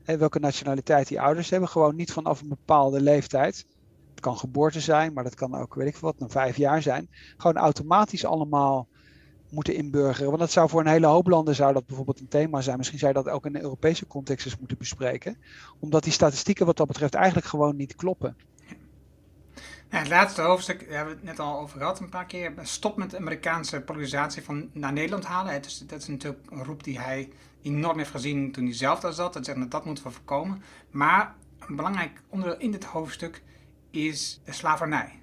[0.05, 1.69] welke nationaliteit die ouders hebben.
[1.69, 3.65] Gewoon niet vanaf een bepaalde leeftijd.
[4.09, 7.09] Het kan geboorte zijn, maar dat kan ook, weet ik wat, een vijf jaar zijn.
[7.37, 8.87] Gewoon automatisch allemaal
[9.49, 10.27] moeten inburgeren.
[10.27, 12.77] Want dat zou voor een hele hoop landen zou dat bijvoorbeeld een thema zijn.
[12.77, 15.37] Misschien zou je dat ook in de Europese context eens moeten bespreken.
[15.79, 18.37] Omdat die statistieken wat dat betreft eigenlijk gewoon niet kloppen.
[19.89, 22.53] Ja, het laatste hoofdstuk, daar hebben we het net al over gehad een paar keer.
[22.61, 25.61] Stop met de Amerikaanse polarisatie van naar Nederland halen.
[25.87, 27.29] Dat is natuurlijk een roep die hij
[27.61, 29.33] enorm heeft gezien toen hij zelf daar zat.
[29.33, 30.61] Dat zegt dat dat moeten we voorkomen.
[30.91, 33.43] Maar een belangrijk onderdeel in dit hoofdstuk
[33.91, 35.21] is slavernij.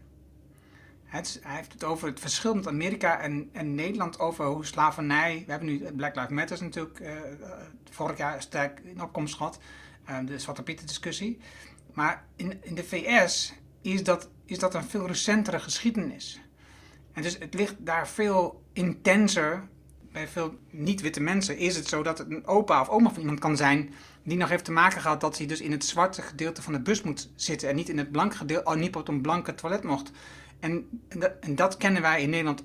[1.14, 5.42] Hij heeft het over het verschil met Amerika en, en, Nederland over hoe slavernij.
[5.46, 7.12] We hebben nu Black Lives Matter natuurlijk uh,
[7.90, 9.58] vorig jaar sterk in opkomst gehad.
[10.10, 11.38] Uh, de Zwarte Pieten discussie.
[11.92, 16.40] Maar in, in de VS is dat, is dat een veel recentere geschiedenis.
[17.12, 19.68] En dus het ligt daar veel intenser.
[20.12, 23.38] Bij veel niet-witte mensen is het zo dat het een opa of oma van iemand
[23.38, 23.94] kan zijn.
[24.22, 26.80] die nog heeft te maken gehad dat hij dus in het zwarte gedeelte van de
[26.80, 27.68] bus moet zitten.
[27.68, 28.70] en niet in het blanke gedeelte.
[28.70, 30.10] Oh, niet op een blanke toilet mocht.
[30.64, 32.64] En, en, dat, en dat kennen wij in Nederland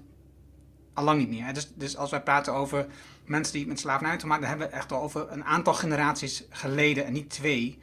[0.94, 1.54] al lang niet meer.
[1.54, 2.88] Dus, dus als wij praten over
[3.26, 7.14] mensen die met slavernij te maken hebben we echt over een aantal generaties geleden en
[7.14, 7.80] niet twee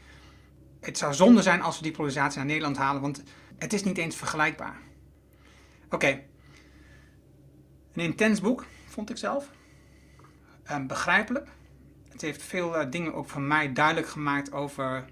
[0.81, 3.23] het zou zonde zijn als we die polarisatie naar Nederland halen, want
[3.59, 4.79] het is niet eens vergelijkbaar.
[5.91, 6.23] Oké.
[7.93, 9.51] Een intens boek, vond ik zelf.
[10.71, 11.49] Um, begrijpelijk.
[12.09, 15.05] Het heeft veel uh, dingen ook van mij duidelijk gemaakt over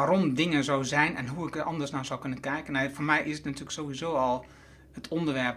[0.00, 2.72] waarom dingen zo zijn en hoe ik er anders naar zou kunnen kijken.
[2.72, 4.44] Nou, voor mij is het natuurlijk sowieso al
[4.92, 5.56] het onderwerp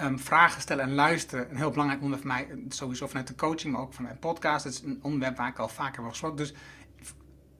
[0.00, 2.64] um, vragen stellen en luisteren een heel belangrijk onderwerp voor mij.
[2.68, 4.64] Sowieso vanuit de coaching, maar ook vanuit mijn podcast.
[4.64, 6.36] Het is een onderwerp waar ik al vaker heb gesproken.
[6.36, 6.54] Dus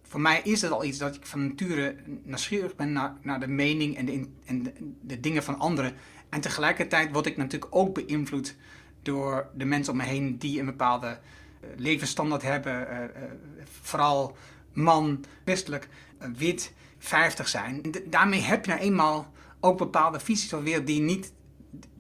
[0.03, 3.49] voor mij is het al iets dat ik van nature nieuwsgierig ben naar, naar de
[3.49, 5.93] mening en, de, en de, dingen van anderen.
[6.29, 8.57] En tegelijkertijd word ik natuurlijk ook beïnvloed
[9.03, 12.89] door de mensen om me heen die een bepaalde uh, levensstandaard hebben.
[12.91, 13.09] Uh, uh,
[13.81, 14.37] vooral
[14.79, 15.89] man, westelijk,
[16.37, 17.83] wit, 50 zijn.
[18.07, 21.33] daarmee heb je nou eenmaal ook bepaalde visies alweer die niet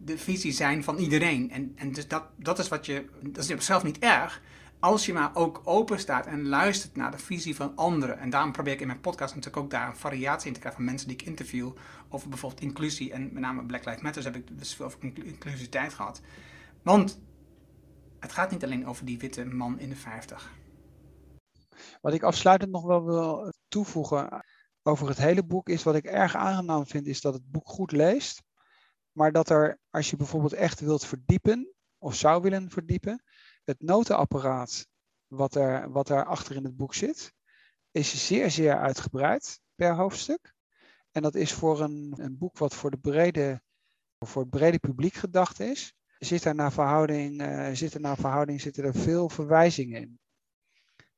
[0.04, 1.50] de visie zijn van iedereen.
[1.50, 4.42] En, en dus dat, dat is wat je, dat is op niet erg
[4.80, 8.18] als je maar ook open staat en luistert naar de visie van anderen.
[8.18, 10.80] En daarom probeer ik in mijn podcast natuurlijk ook daar een variatie in te krijgen
[10.80, 11.70] van mensen die ik interview.
[12.08, 13.12] Over bijvoorbeeld inclusie.
[13.12, 16.20] En met name Black Lives Matter heb ik dus veel over inclusiviteit gehad.
[16.82, 17.20] Want
[18.20, 20.52] het gaat niet alleen over die witte man in de 50.
[22.00, 24.44] Wat ik afsluitend nog wel wil toevoegen
[24.82, 27.92] over het hele boek is wat ik erg aangenaam vind, is dat het boek goed
[27.92, 28.42] leest.
[29.12, 33.22] Maar dat er, als je bijvoorbeeld echt wilt verdiepen, of zou willen verdiepen,
[33.64, 34.86] het notenapparaat
[35.26, 37.32] wat er, wat er achter in het boek zit,
[37.90, 40.54] is zeer, zeer uitgebreid per hoofdstuk.
[41.10, 43.62] En dat is voor een, een boek wat voor, de brede,
[44.18, 45.94] voor het brede publiek gedacht is.
[46.18, 50.18] Zit er naar verhouding, uh, zit er verhouding zitten er veel verwijzingen in.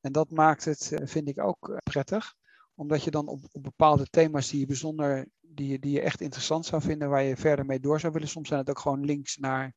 [0.01, 2.34] En dat maakt het, uh, vind ik ook uh, prettig,
[2.74, 6.20] omdat je dan op, op bepaalde thema's die je bijzonder, die je, die je echt
[6.20, 8.28] interessant zou vinden, waar je verder mee door zou willen.
[8.28, 9.74] Soms zijn het ook gewoon links naar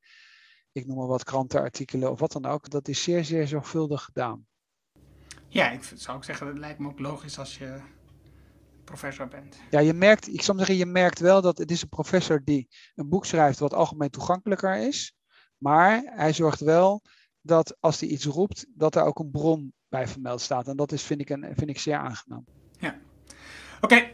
[0.73, 2.69] ik noem maar wat krantenartikelen of wat dan ook.
[2.69, 4.47] Dat is zeer, zeer zorgvuldig gedaan.
[5.47, 7.79] Ja, ik zou ook zeggen, dat lijkt me ook logisch als je
[8.83, 9.57] professor bent.
[9.69, 12.67] Ja, je merkt, ik zou zeggen, je merkt wel dat het is een professor die
[12.95, 15.15] een boek schrijft wat algemeen toegankelijker is.
[15.57, 17.01] Maar hij zorgt wel
[17.41, 20.67] dat als hij iets roept, dat er ook een bron bij vermeld staat.
[20.67, 22.45] En dat is, vind, ik een, vind ik zeer aangenaam.
[22.79, 22.95] Ja.
[23.81, 24.09] Oké,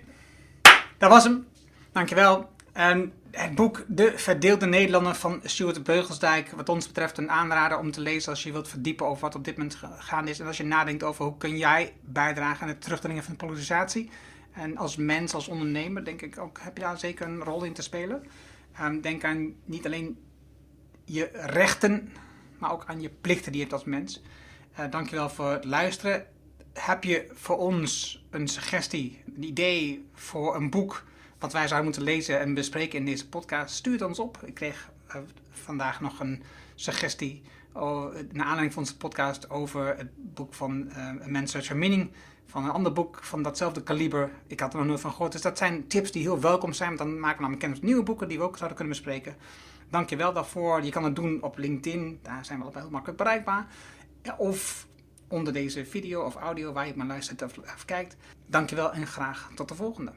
[0.97, 1.47] dat was hem.
[1.91, 2.49] Dankjewel.
[2.73, 7.91] En het boek De Verdeelde Nederlander van Stuart Beugelsdijk, wat ons betreft een aanrader om
[7.91, 10.39] te lezen als je wilt verdiepen over wat op dit moment gaande is.
[10.39, 14.09] En als je nadenkt over hoe kun jij bijdragen aan het terugdringen van de polarisatie.
[14.51, 17.73] En als mens, als ondernemer, denk ik ook, heb je daar zeker een rol in
[17.73, 18.23] te spelen.
[18.81, 20.17] Um, denk aan niet alleen
[21.05, 22.11] je rechten,
[22.57, 24.21] maar ook aan je plichten die je hebt als mens.
[24.79, 26.25] Uh, dankjewel voor het luisteren.
[26.73, 31.03] Heb je voor ons een suggestie, een idee voor een boek
[31.39, 34.39] wat wij zouden moeten lezen en bespreken in deze podcast, stuur het ons op.
[34.45, 35.15] Ik kreeg uh,
[35.51, 36.43] vandaag nog een
[36.75, 37.41] suggestie
[38.31, 42.11] naar aanleiding van onze podcast over het boek van uh, A Man's Search for Meaning.
[42.45, 44.31] Van een ander boek van datzelfde kaliber.
[44.47, 45.31] Ik had er nog nooit van gehoord.
[45.31, 46.89] Dus dat zijn tips die heel welkom zijn.
[46.89, 49.35] Want dan maken we namelijk kennis nieuwe boeken die we ook zouden kunnen bespreken.
[49.89, 50.83] Dank je wel daarvoor.
[50.83, 52.19] Je kan het doen op LinkedIn.
[52.21, 53.67] Daar zijn we altijd heel makkelijk bereikbaar.
[54.37, 54.87] Of
[55.27, 58.15] onder deze video of audio waar je maar luistert of, of kijkt.
[58.47, 60.11] Dankjewel en graag tot de volgende.